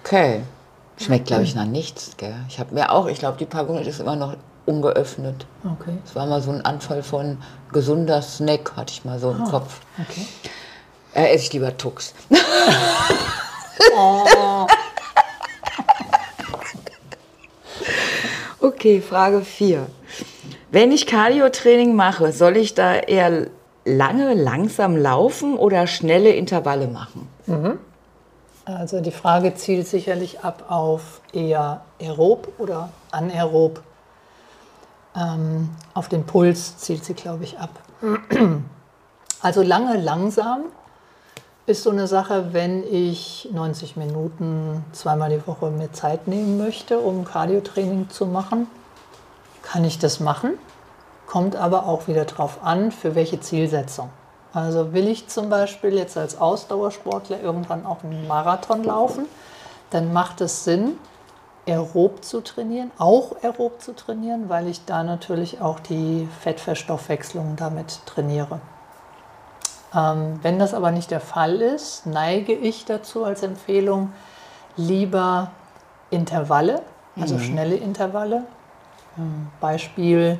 Okay. 0.00 0.42
Schmeckt, 0.96 1.26
glaube 1.26 1.42
ich, 1.42 1.54
nach 1.54 1.64
nichts. 1.64 2.12
Gell? 2.16 2.34
Ich 2.48 2.60
habe 2.60 2.74
mir 2.74 2.92
auch, 2.92 3.06
ich 3.08 3.18
glaube, 3.18 3.36
die 3.38 3.46
Packung 3.46 3.78
ist 3.78 4.00
immer 4.00 4.16
noch 4.16 4.36
ungeöffnet. 4.66 5.46
Okay. 5.64 5.98
Es 6.04 6.14
war 6.14 6.26
mal 6.26 6.40
so 6.40 6.50
ein 6.50 6.64
Anfall 6.64 7.02
von 7.02 7.38
gesunder 7.72 8.22
Snack, 8.22 8.76
hatte 8.76 8.92
ich 8.92 9.04
mal 9.04 9.18
so 9.18 9.30
im 9.30 9.44
Kopf. 9.44 9.80
okay. 9.98 10.26
Äh, 11.14 11.34
esse 11.34 11.44
ich 11.44 11.52
lieber 11.52 11.76
Tux. 11.76 12.14
Okay, 18.60 19.00
Frage 19.00 19.42
4. 19.42 19.86
Wenn 20.70 20.92
ich 20.92 21.06
Cardio-Training 21.06 21.94
mache, 21.94 22.32
soll 22.32 22.56
ich 22.56 22.74
da 22.74 22.94
eher 22.94 23.46
lange, 23.84 24.34
langsam 24.34 24.96
laufen 24.96 25.56
oder 25.56 25.86
schnelle 25.86 26.30
Intervalle 26.30 26.86
machen? 26.88 27.28
Also 28.64 29.00
die 29.00 29.10
Frage 29.10 29.54
zielt 29.54 29.86
sicherlich 29.86 30.40
ab 30.40 30.64
auf 30.68 31.20
eher 31.32 31.82
aerob 32.00 32.48
oder 32.58 32.88
anaerob. 33.10 33.82
Ähm, 35.16 35.70
auf 35.94 36.08
den 36.08 36.24
Puls 36.24 36.78
zielt 36.78 37.04
sie, 37.04 37.14
glaube 37.14 37.44
ich, 37.44 37.58
ab. 37.58 37.70
Also 39.40 39.60
lange, 39.60 39.98
langsam 39.98 40.62
ist 41.66 41.82
so 41.82 41.90
eine 41.90 42.06
Sache, 42.06 42.54
wenn 42.54 42.82
ich 42.82 43.50
90 43.52 43.94
Minuten 43.94 44.82
zweimal 44.92 45.28
die 45.28 45.46
Woche 45.46 45.70
mir 45.70 45.92
Zeit 45.92 46.28
nehmen 46.28 46.56
möchte, 46.56 46.98
um 46.98 47.26
Cardiotraining 47.26 48.08
zu 48.08 48.24
machen, 48.24 48.68
kann 49.62 49.84
ich 49.84 49.98
das 49.98 50.18
machen. 50.18 50.58
Kommt 51.26 51.56
aber 51.56 51.86
auch 51.86 52.08
wieder 52.08 52.24
drauf 52.24 52.60
an, 52.62 52.90
für 52.90 53.14
welche 53.14 53.38
Zielsetzung. 53.38 54.08
Also 54.54 54.92
will 54.92 55.08
ich 55.08 55.28
zum 55.28 55.50
Beispiel 55.50 55.94
jetzt 55.94 56.16
als 56.16 56.40
Ausdauersportler 56.40 57.42
irgendwann 57.42 57.84
auch 57.84 58.04
einen 58.04 58.26
Marathon 58.28 58.84
laufen, 58.84 59.26
dann 59.90 60.12
macht 60.12 60.40
es 60.40 60.64
Sinn, 60.64 60.98
aerob 61.66 62.24
zu 62.24 62.40
trainieren, 62.42 62.90
auch 62.98 63.42
aerob 63.42 63.80
zu 63.80 63.94
trainieren, 63.94 64.48
weil 64.48 64.68
ich 64.68 64.84
da 64.84 65.02
natürlich 65.02 65.60
auch 65.60 65.80
die 65.80 66.28
Fettverstoffwechslung 66.40 67.56
damit 67.56 68.00
trainiere. 68.06 68.60
Ähm, 69.94 70.38
wenn 70.42 70.58
das 70.58 70.74
aber 70.74 70.90
nicht 70.90 71.10
der 71.10 71.20
Fall 71.20 71.60
ist, 71.60 72.06
neige 72.06 72.52
ich 72.52 72.84
dazu 72.84 73.24
als 73.24 73.42
Empfehlung 73.42 74.12
lieber 74.76 75.50
Intervalle, 76.10 76.82
also 77.18 77.38
schnelle 77.38 77.76
Intervalle. 77.76 78.44
Ähm, 79.16 79.48
Beispiel 79.60 80.38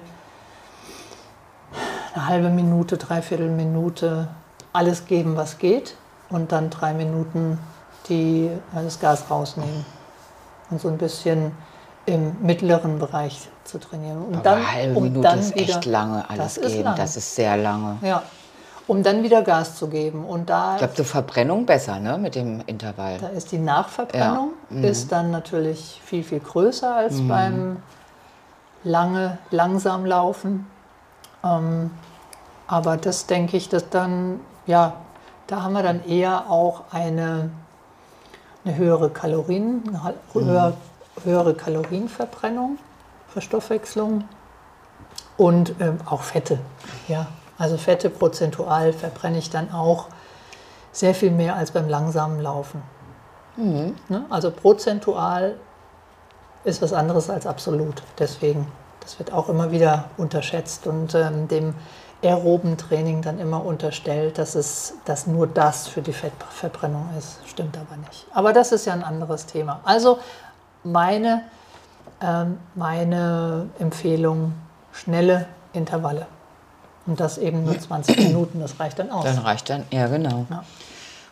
eine 2.15 2.27
halbe 2.27 2.51
Minute, 2.51 2.97
dreiviertel 2.97 3.49
Minute 3.49 4.29
alles 4.73 5.07
geben, 5.07 5.37
was 5.37 5.59
geht 5.59 5.97
und 6.31 6.53
dann 6.53 6.69
drei 6.71 6.93
Minuten 6.93 7.59
die, 8.09 8.47
äh, 8.47 8.83
das 8.83 9.01
Gas 9.01 9.31
rausnehmen 9.31 9.87
und 10.75 10.81
so 10.81 10.89
ein 10.89 10.99
bisschen 10.99 11.53
im 12.07 12.37
mittleren 12.43 12.99
Bereich 12.99 13.49
zu 13.63 13.79
trainieren. 13.79 14.23
Und 14.27 14.35
Aber 14.37 14.57
eine 14.57 14.73
halbe 14.73 14.97
um 14.97 15.05
Minute 15.05 15.23
dann 15.29 15.39
ist 15.39 15.57
echt 15.57 15.85
lange 15.87 16.29
alles 16.29 16.55
das 16.55 16.57
ist 16.59 16.73
geben. 16.73 16.85
lang. 16.85 16.97
Das 16.97 17.17
ist 17.17 17.35
sehr 17.35 17.57
lange. 17.57 17.97
Ja, 18.03 18.23
um 18.89 19.03
dann 19.05 19.23
wieder 19.23 19.43
Gas 19.43 19.77
zu 19.77 19.87
geben. 19.89 20.25
Und 20.27 20.51
da, 20.51 20.73
Ich 20.73 20.79
glaube, 20.79 20.95
zur 20.95 21.05
Verbrennung 21.07 21.65
besser, 21.65 22.01
ne, 22.01 22.19
mit 22.19 22.35
dem 22.35 22.61
Intervall. 22.67 23.19
da 23.19 23.29
ist 23.29 23.53
die 23.53 23.59
Nachverbrennung 23.59 24.51
Mhm. 24.69 24.85
ist 24.85 25.13
dann 25.13 25.31
natürlich 25.31 26.01
viel, 26.05 26.25
viel 26.25 26.41
größer 26.41 26.95
als 26.95 27.21
beim 27.29 27.77
lange, 28.83 29.39
langsam 29.51 30.05
Laufen. 30.05 30.67
Ähm, 31.45 31.91
aber 32.67 32.97
das 32.97 33.27
denke 33.27 33.57
ich, 33.57 33.69
dass 33.69 33.89
dann, 33.91 34.41
ja, 34.67 34.95
da 35.47 35.63
haben 35.63 35.73
wir 35.75 35.83
dann 35.83 36.05
eher 36.07 36.51
auch 36.51 36.83
eine 36.91 37.51
eine 38.65 38.77
höhere 38.77 39.11
Kalorien, 39.11 39.83
eine 39.89 40.15
höher, 40.33 40.77
höhere 41.23 41.55
Kalorienverbrennung, 41.55 42.79
Verstoffwechslung 43.29 44.25
und 45.37 45.75
ähm, 45.81 45.99
auch 46.07 46.23
Fette. 46.23 46.59
Ja, 47.09 47.27
also 47.59 47.77
Fette 47.77 48.11
prozentual 48.11 48.93
verbrenne 48.93 49.39
ich 49.39 49.51
dann 49.51 49.71
auch 49.73 50.09
sehr 50.93 51.15
viel 51.15 51.31
mehr 51.31 51.57
als 51.57 51.73
beim 51.73 51.89
langsamen 51.89 52.41
Laufen. 52.41 52.83
Mhm. 53.57 53.97
Ne? 54.09 54.25
Also 54.31 54.51
prozentual 54.51 55.57
ist 56.65 56.81
was 56.83 56.93
anderes 56.93 57.31
als 57.31 57.47
absolut. 57.47 58.03
Deswegen, 58.19 58.67
das 59.01 59.19
wird 59.19 59.33
auch 59.33 59.49
immer 59.49 59.71
wieder 59.71 60.11
unterschätzt 60.17 60.87
und 60.87 61.15
ähm, 61.15 61.49
dem 61.49 61.75
aeroben 62.23 62.77
Training 62.77 63.23
dann 63.23 63.39
immer 63.39 63.65
unterstellt, 63.65 64.39
dass 64.39 64.55
es 64.55 64.95
dass 65.05 65.27
nur 65.27 65.47
das 65.47 65.89
für 65.89 66.03
die 66.03 66.13
Fettverbrennung 66.13 67.09
ist. 67.19 67.39
Stimmt 67.47 67.77
aber 67.77 67.97
nicht. 67.97 68.27
Aber 68.33 68.53
das 68.53 68.73
ist 68.73 68.87
ja 68.87 68.93
ein 68.93 69.05
anderes 69.05 69.47
Thema. 69.47 69.81
Also 69.85 70.19
meine, 70.83 71.43
ähm, 72.21 72.59
meine 72.75 73.69
Empfehlung, 73.79 74.55
schnelle 74.93 75.47
Intervalle. 75.73 76.27
Und 77.07 77.21
das 77.21 77.37
eben 77.37 77.65
nur 77.65 77.79
20 77.79 78.17
Minuten, 78.17 78.61
das 78.61 78.81
reicht 78.81 78.99
dann 78.99 79.11
aus. 79.11 79.25
Dann 79.25 79.39
reicht 79.39 79.69
dann, 79.69 79.85
ja 79.91 80.07
genau. 80.07 80.47
Ja. 80.49 80.65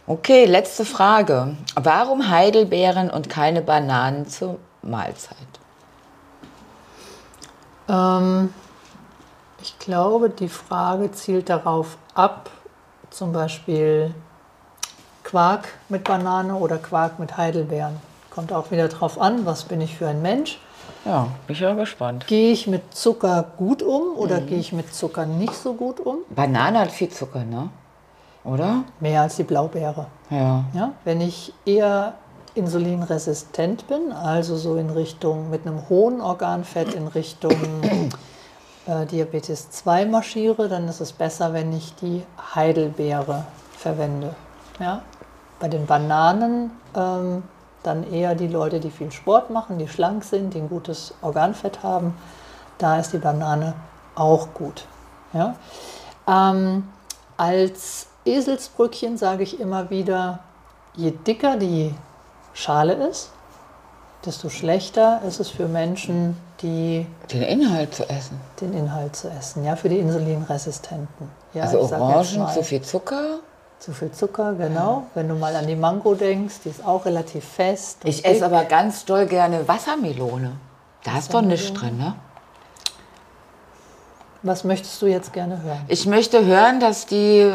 Okay, 0.07 0.45
letzte 0.45 0.85
Frage. 0.85 1.57
Warum 1.77 2.29
Heidelbeeren 2.29 3.09
und 3.09 3.31
keine 3.31 3.63
Bananen 3.63 4.29
zur 4.29 4.59
Mahlzeit? 4.83 5.37
Ähm, 7.89 8.53
ich 9.63 9.79
glaube, 9.79 10.29
die 10.29 10.49
Frage 10.49 11.13
zielt 11.13 11.49
darauf 11.49 11.97
ab, 12.15 12.51
zum 13.11 13.33
Beispiel 13.33 14.15
Quark 15.23 15.69
mit 15.89 16.05
Banane 16.05 16.55
oder 16.55 16.79
Quark 16.79 17.19
mit 17.19 17.37
Heidelbeeren. 17.37 17.97
Kommt 18.31 18.53
auch 18.53 18.71
wieder 18.71 18.89
darauf 18.89 19.21
an, 19.21 19.47
was 19.47 19.65
bin 19.65 19.81
ich 19.81 19.97
für 19.97 20.09
ein 20.09 20.21
Mensch. 20.21 20.59
Ja, 21.05 21.29
bin 21.47 21.55
ich 21.55 21.61
ja 21.61 21.75
gespannt. 21.75 22.27
Gehe 22.27 22.53
ich 22.53 22.67
mit 22.67 22.95
Zucker 22.95 23.45
gut 23.57 23.83
um 23.83 24.17
oder 24.17 24.41
mhm. 24.41 24.47
gehe 24.47 24.59
ich 24.59 24.73
mit 24.73 24.93
Zucker 24.93 25.27
nicht 25.27 25.55
so 25.55 25.75
gut 25.75 26.01
um? 26.01 26.19
Banane 26.31 26.81
hat 26.81 26.91
viel 26.91 27.09
Zucker, 27.09 27.45
ne? 27.45 27.69
Oder? 28.45 28.83
Mehr 28.99 29.23
als 29.23 29.37
die 29.37 29.45
Blaubeere. 29.45 30.07
Ja. 30.31 30.65
ja. 30.75 30.93
Wenn 31.05 31.21
ich 31.21 31.53
eher 31.65 32.15
insulinresistent 32.55 33.87
bin, 33.87 34.13
also 34.13 34.57
so 34.57 34.77
in 34.77 34.91
Richtung 34.91 35.51
mit 35.51 35.67
einem 35.67 35.89
hohen 35.89 36.21
Organfett 36.21 36.95
in 36.95 37.07
Richtung 37.07 37.55
äh, 38.87 39.07
Diabetes 39.07 39.71
2 39.71 40.07
marschiere, 40.07 40.69
dann 40.69 40.89
ist 40.89 41.01
es 41.01 41.13
besser, 41.13 41.53
wenn 41.53 41.73
ich 41.73 41.95
die 41.97 42.25
Heidelbeere 42.55 43.45
verwende. 43.77 44.35
Ja? 44.81 45.03
Bei 45.61 45.69
den 45.69 45.87
Bananen 45.87 46.71
ähm, 46.97 47.43
dann 47.83 48.11
eher 48.11 48.35
die 48.35 48.49
Leute, 48.49 48.81
die 48.81 48.91
viel 48.91 49.11
Sport 49.11 49.51
machen, 49.51 49.79
die 49.79 49.89
schlank 49.89 50.25
sind, 50.25 50.55
die 50.55 50.59
ein 50.59 50.69
gutes 50.69 51.15
Organfett 51.23 51.83
haben. 51.83 52.15
Da 52.79 52.99
ist 52.99 53.13
die 53.13 53.19
Banane 53.19 53.75
auch 54.15 54.49
gut. 54.55 54.87
Ja? 55.33 55.57
Ähm, 56.27 56.89
als 57.37 58.07
Eselsbrückchen 58.25 59.17
sage 59.17 59.43
ich 59.43 59.59
immer 59.61 59.91
wieder, 59.91 60.41
je 60.95 61.11
dicker 61.11 61.57
die 61.57 61.95
Schale 62.55 62.95
ist, 63.09 63.31
desto 64.25 64.49
schlechter 64.49 65.21
ist 65.27 65.41
es 65.41 65.49
für 65.51 65.69
Menschen, 65.69 66.37
die 66.63 67.07
den 67.33 67.43
Inhalt 67.43 67.95
zu 67.95 68.09
essen. 68.09 68.41
Den 68.61 68.73
Inhalt 68.73 69.17
zu 69.17 69.29
essen, 69.29 69.65
ja, 69.65 69.77
für 69.77 69.89
die 69.89 69.99
Insulinresistenten. 69.99 71.29
Ja, 71.55 71.65
also 71.65 71.81
Orangen, 71.81 72.49
zu 72.49 72.63
viel 72.63 72.83
Zucker? 72.83 73.41
Zu 73.79 73.93
viel 73.93 74.13
Zucker, 74.13 74.55
genau. 74.55 74.99
Ja. 74.99 75.07
Wenn 75.15 75.29
du 75.29 75.35
mal 75.35 75.57
an 75.57 75.67
die 75.67 75.75
Mango 75.75 76.15
denkst, 76.15 76.61
die 76.65 76.69
ist 76.69 76.85
auch 76.87 77.05
relativ 77.05 77.45
fest. 77.45 77.99
Ich 78.05 78.25
esse 78.25 78.47
aber 78.47 78.65
ganz 78.65 79.05
doll 79.05 79.27
gerne 79.27 79.67
Wassermelone. 79.67 80.53
Da 81.03 81.19
ist 81.19 81.35
doch 81.35 81.43
nichts 81.43 81.73
drin, 81.73 81.99
ne? 81.99 82.15
Was 84.45 84.65
möchtest 84.65 85.01
du 85.03 85.07
jetzt 85.07 85.33
gerne 85.33 85.63
hören? 85.63 85.81
Ich 85.89 86.07
möchte 86.07 86.45
hören, 86.45 86.81
dass 86.81 87.07
die, 87.07 87.53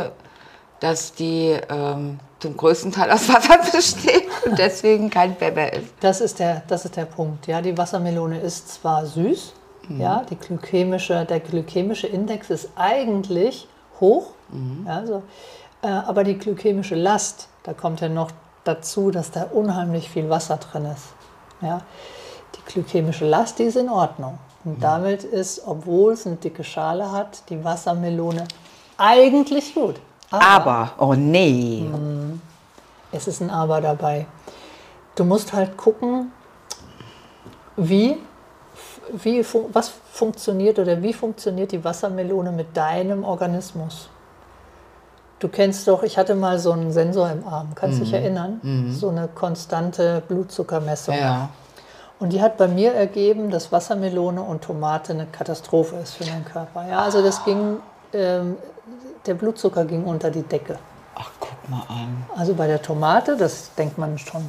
dass 0.79 1.13
die 1.13 1.57
ähm, 1.69 2.19
zum 2.39 2.55
größten 2.55 2.91
Teil 2.91 3.11
aus 3.11 3.27
Wasser 3.29 3.57
besteht 3.71 4.27
und 4.45 4.57
deswegen 4.57 5.09
kein 5.09 5.35
Pfeffer 5.35 5.73
ist. 5.73 5.93
Das 5.99 6.21
ist 6.21 6.39
der, 6.39 6.63
das 6.67 6.85
ist 6.85 6.95
der 6.95 7.05
Punkt. 7.05 7.47
Ja, 7.47 7.61
die 7.61 7.77
Wassermelone 7.77 8.39
ist 8.39 8.73
zwar 8.73 9.05
süß, 9.05 9.53
mhm. 9.87 10.01
ja, 10.01 10.23
die 10.29 10.35
glykämische, 10.35 11.25
der 11.25 11.39
glykämische 11.39 12.07
Index 12.07 12.49
ist 12.49 12.69
eigentlich 12.75 13.67
hoch, 13.99 14.31
mhm. 14.49 14.85
ja, 14.87 15.05
so, 15.05 15.23
äh, 15.81 15.87
aber 15.87 16.23
die 16.23 16.37
glykämische 16.37 16.95
Last, 16.95 17.47
da 17.63 17.73
kommt 17.73 18.01
ja 18.01 18.09
noch 18.09 18.31
dazu, 18.63 19.11
dass 19.11 19.31
da 19.31 19.43
unheimlich 19.43 20.09
viel 20.09 20.29
Wasser 20.29 20.57
drin 20.57 20.85
ist. 20.85 21.05
Ja. 21.61 21.81
Die 22.55 22.71
glykämische 22.71 23.25
Last, 23.25 23.59
die 23.59 23.63
ist 23.63 23.77
in 23.77 23.89
Ordnung. 23.89 24.37
Und 24.63 24.77
mhm. 24.77 24.81
damit 24.81 25.23
ist, 25.23 25.65
obwohl 25.65 26.13
es 26.13 26.25
eine 26.27 26.35
dicke 26.35 26.63
Schale 26.63 27.11
hat, 27.11 27.49
die 27.49 27.63
Wassermelone 27.63 28.45
eigentlich 28.97 29.73
gut. 29.73 29.95
Aber, 30.29 30.91
oh 30.97 31.13
nee. 31.13 31.87
Hm, 31.91 32.41
es 33.11 33.27
ist 33.27 33.41
ein 33.41 33.49
Aber 33.49 33.81
dabei. 33.81 34.25
Du 35.15 35.23
musst 35.23 35.53
halt 35.53 35.77
gucken, 35.77 36.31
wie, 37.75 38.17
wie, 39.13 39.45
was 39.71 39.93
funktioniert 40.11 40.79
oder 40.79 41.01
wie 41.01 41.13
funktioniert 41.13 41.71
die 41.71 41.83
Wassermelone 41.83 42.51
mit 42.51 42.75
deinem 42.75 43.23
Organismus. 43.23 44.09
Du 45.39 45.47
kennst 45.47 45.87
doch, 45.87 46.01
ich 46.03 46.17
hatte 46.17 46.33
mal 46.33 46.57
so 46.57 46.71
einen 46.71 46.91
Sensor 46.91 47.29
im 47.29 47.47
Arm, 47.47 47.69
kannst 47.75 47.99
mhm. 47.99 48.03
dich 48.03 48.13
erinnern? 48.13 48.59
Mhm. 48.63 48.91
So 48.91 49.09
eine 49.09 49.27
konstante 49.27 50.23
Blutzuckermessung. 50.27 51.15
Ja. 51.15 51.49
Und 52.19 52.33
die 52.33 52.41
hat 52.41 52.57
bei 52.57 52.67
mir 52.67 52.93
ergeben, 52.93 53.51
dass 53.51 53.71
Wassermelone 53.71 54.41
und 54.41 54.63
Tomate 54.63 55.13
eine 55.13 55.27
Katastrophe 55.27 55.97
ist 55.97 56.15
für 56.15 56.25
meinen 56.25 56.45
Körper. 56.45 56.87
Ja, 56.89 57.03
also 57.03 57.21
das 57.21 57.45
ging 57.45 57.77
ähm, 58.13 58.57
der 59.27 59.35
Blutzucker 59.35 59.85
ging 59.85 60.03
unter 60.05 60.31
die 60.31 60.43
Decke. 60.43 60.79
Ach, 61.15 61.29
guck 61.39 61.69
mal 61.69 61.83
an. 61.89 62.25
Also 62.35 62.53
bei 62.53 62.67
der 62.67 62.81
Tomate, 62.81 63.37
das 63.37 63.73
denkt 63.75 63.97
man 63.97 64.17
schon 64.17 64.47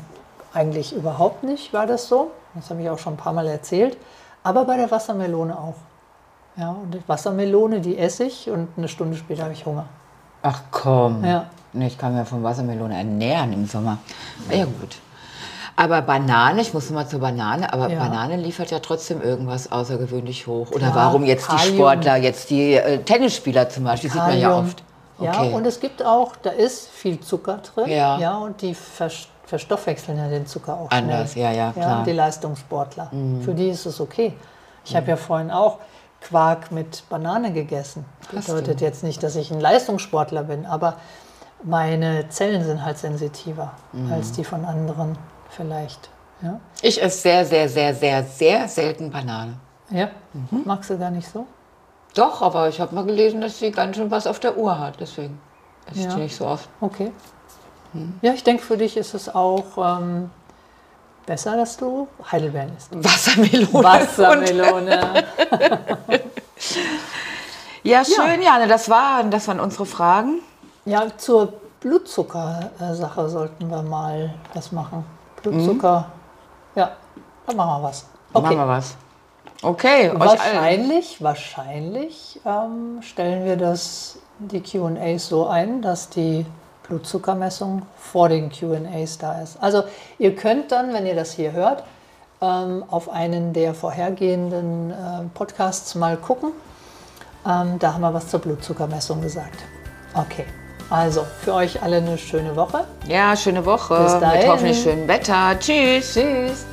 eigentlich 0.52 0.94
überhaupt 0.94 1.44
nicht, 1.44 1.72
war 1.72 1.86
das 1.86 2.08
so. 2.08 2.30
Das 2.54 2.70
habe 2.70 2.82
ich 2.82 2.90
auch 2.90 2.98
schon 2.98 3.14
ein 3.14 3.18
paar 3.18 3.32
Mal 3.32 3.46
erzählt. 3.46 3.96
Aber 4.42 4.64
bei 4.64 4.76
der 4.76 4.90
Wassermelone 4.90 5.56
auch. 5.56 5.74
Ja, 6.56 6.70
und 6.70 6.92
die 6.92 7.02
Wassermelone, 7.06 7.80
die 7.80 7.98
esse 7.98 8.24
ich 8.24 8.50
und 8.50 8.68
eine 8.76 8.88
Stunde 8.88 9.16
später 9.16 9.44
habe 9.44 9.52
ich 9.52 9.64
Hunger. 9.64 9.86
Ach 10.42 10.62
komm. 10.70 11.24
Ja. 11.24 11.46
Ich 11.74 11.98
kann 11.98 12.14
mir 12.14 12.24
von 12.24 12.42
Wassermelone 12.42 12.96
ernähren 12.96 13.52
im 13.52 13.66
Sommer. 13.66 13.98
Ja 14.50 14.64
gut. 14.64 14.98
Aber 15.78 16.02
Banane, 16.02 16.60
ich 16.60 16.74
muss 16.74 16.90
mal 16.90 17.06
zur 17.06 17.20
Banane, 17.20 17.72
aber 17.72 17.88
ja. 17.88 18.00
Banane 18.00 18.36
liefert 18.36 18.72
ja 18.72 18.80
trotzdem 18.80 19.22
irgendwas 19.22 19.70
außergewöhnlich 19.70 20.48
hoch. 20.48 20.72
Oder 20.72 20.90
Klar, 20.90 20.96
warum 20.96 21.24
jetzt 21.24 21.46
Kalium. 21.46 21.70
die 21.70 21.76
Sportler, 21.76 22.16
jetzt 22.16 22.50
die 22.50 22.74
äh, 22.74 22.98
Tennisspieler 22.98 23.68
zum 23.68 23.84
Beispiel, 23.84 24.10
Kalium. 24.10 24.32
sieht 24.32 24.42
man 24.42 24.50
ja 24.50 24.58
oft. 24.58 24.82
Okay. 25.18 25.50
Ja, 25.50 25.56
und 25.56 25.64
es 25.68 25.78
gibt 25.78 26.04
auch, 26.04 26.34
da 26.42 26.50
ist 26.50 26.88
viel 26.88 27.20
Zucker 27.20 27.58
drin. 27.58 27.90
Ja. 27.90 28.18
ja 28.18 28.36
und 28.38 28.60
die 28.60 28.74
verstoffwechseln 28.74 30.18
ja 30.18 30.28
den 30.28 30.48
Zucker 30.48 30.74
auch 30.74 30.88
schnell. 30.88 31.00
Anders, 31.00 31.36
ja, 31.36 31.52
ja, 31.52 31.70
klar. 31.70 31.98
Ja, 31.98 32.04
die 32.04 32.12
Leistungssportler. 32.12 33.08
Mhm. 33.12 33.42
Für 33.42 33.54
die 33.54 33.68
ist 33.68 33.86
es 33.86 34.00
okay. 34.00 34.34
Ich 34.84 34.92
mhm. 34.92 34.96
habe 34.96 35.10
ja 35.10 35.16
vorhin 35.16 35.52
auch 35.52 35.78
Quark 36.22 36.72
mit 36.72 37.08
Banane 37.08 37.52
gegessen. 37.52 38.04
Das 38.32 38.46
bedeutet 38.46 38.80
jetzt 38.80 39.04
nicht, 39.04 39.22
dass 39.22 39.36
ich 39.36 39.52
ein 39.52 39.60
Leistungssportler 39.60 40.42
bin, 40.42 40.66
aber 40.66 40.94
meine 41.62 42.28
Zellen 42.30 42.64
sind 42.64 42.84
halt 42.84 42.98
sensitiver 42.98 43.74
mhm. 43.92 44.12
als 44.12 44.32
die 44.32 44.42
von 44.42 44.64
anderen 44.64 45.16
vielleicht. 45.50 46.08
Ja? 46.42 46.60
Ich 46.82 47.02
esse 47.02 47.18
sehr, 47.18 47.44
sehr, 47.44 47.68
sehr, 47.68 47.94
sehr, 47.94 48.24
sehr 48.24 48.68
selten 48.68 49.10
Banane. 49.10 49.54
Ja? 49.90 50.10
Mhm. 50.32 50.62
Magst 50.64 50.90
du 50.90 50.98
gar 50.98 51.10
nicht 51.10 51.28
so? 51.28 51.46
Doch, 52.14 52.42
aber 52.42 52.68
ich 52.68 52.80
habe 52.80 52.94
mal 52.94 53.04
gelesen, 53.04 53.40
dass 53.40 53.58
sie 53.58 53.70
ganz 53.70 53.96
schön 53.96 54.10
was 54.10 54.26
auf 54.26 54.40
der 54.40 54.56
Uhr 54.56 54.78
hat. 54.78 54.98
Deswegen 55.00 55.40
esse 55.90 56.00
ja. 56.02 56.08
ich 56.10 56.16
nicht 56.16 56.36
so 56.36 56.46
oft. 56.46 56.68
Okay. 56.80 57.12
Hm. 57.92 58.18
Ja, 58.22 58.32
ich 58.32 58.44
denke, 58.44 58.62
für 58.62 58.76
dich 58.76 58.96
ist 58.96 59.14
es 59.14 59.34
auch 59.34 59.64
ähm, 59.78 60.30
besser, 61.26 61.56
dass 61.56 61.76
du 61.76 62.08
Heidelbeeren 62.30 62.76
isst. 62.76 62.90
Wassermelone. 62.92 63.72
Wassermelone. 63.72 65.24
ja, 67.82 68.04
schön, 68.04 68.42
ja. 68.42 68.58
Jane. 68.58 68.68
Das, 68.68 68.88
war, 68.90 69.24
das 69.24 69.48
waren 69.48 69.60
unsere 69.60 69.86
Fragen. 69.86 70.40
Ja, 70.84 71.06
zur 71.16 71.54
Blutzucker-Sache 71.80 73.28
sollten 73.28 73.70
wir 73.70 73.82
mal 73.82 74.34
was 74.54 74.72
machen. 74.72 75.04
Blutzucker. 75.42 76.00
Mhm. 76.74 76.80
Ja, 76.80 76.92
dann 77.46 77.56
machen 77.56 77.82
wir 77.82 77.88
was. 77.88 78.06
Okay. 78.32 78.42
Machen 78.42 78.56
wir 78.56 78.68
was. 78.68 78.96
Okay. 79.62 80.12
Wahrscheinlich, 80.14 81.22
wahrscheinlich 81.22 82.40
ähm, 82.44 83.02
stellen 83.02 83.44
wir 83.44 83.56
das, 83.56 84.18
die 84.38 84.60
QAs 84.60 85.28
so 85.28 85.46
ein, 85.48 85.82
dass 85.82 86.10
die 86.10 86.46
Blutzuckermessung 86.84 87.82
vor 87.96 88.28
den 88.28 88.50
QAs 88.50 89.18
da 89.18 89.40
ist. 89.42 89.60
Also 89.60 89.84
ihr 90.18 90.34
könnt 90.36 90.72
dann, 90.72 90.92
wenn 90.92 91.06
ihr 91.06 91.16
das 91.16 91.32
hier 91.32 91.52
hört, 91.52 91.82
ähm, 92.40 92.84
auf 92.88 93.10
einen 93.10 93.52
der 93.52 93.74
vorhergehenden 93.74 94.90
äh, 94.90 94.94
Podcasts 95.34 95.94
mal 95.94 96.16
gucken. 96.16 96.52
Ähm, 97.46 97.78
da 97.78 97.94
haben 97.94 98.00
wir 98.00 98.14
was 98.14 98.28
zur 98.28 98.40
Blutzuckermessung 98.40 99.20
gesagt. 99.20 99.58
Okay. 100.14 100.44
Also, 100.90 101.26
für 101.44 101.52
euch 101.54 101.82
alle 101.82 101.96
eine 101.98 102.16
schöne 102.16 102.56
Woche. 102.56 102.84
Ja, 103.06 103.36
schöne 103.36 103.64
Woche. 103.64 104.02
Bis 104.02 104.20
dahin. 104.20 104.40
Mit 104.40 104.48
hoffentlich 104.48 104.82
schönem 104.82 105.08
Wetter. 105.08 105.58
Tschüss. 105.58 106.14
Tschüss. 106.14 106.66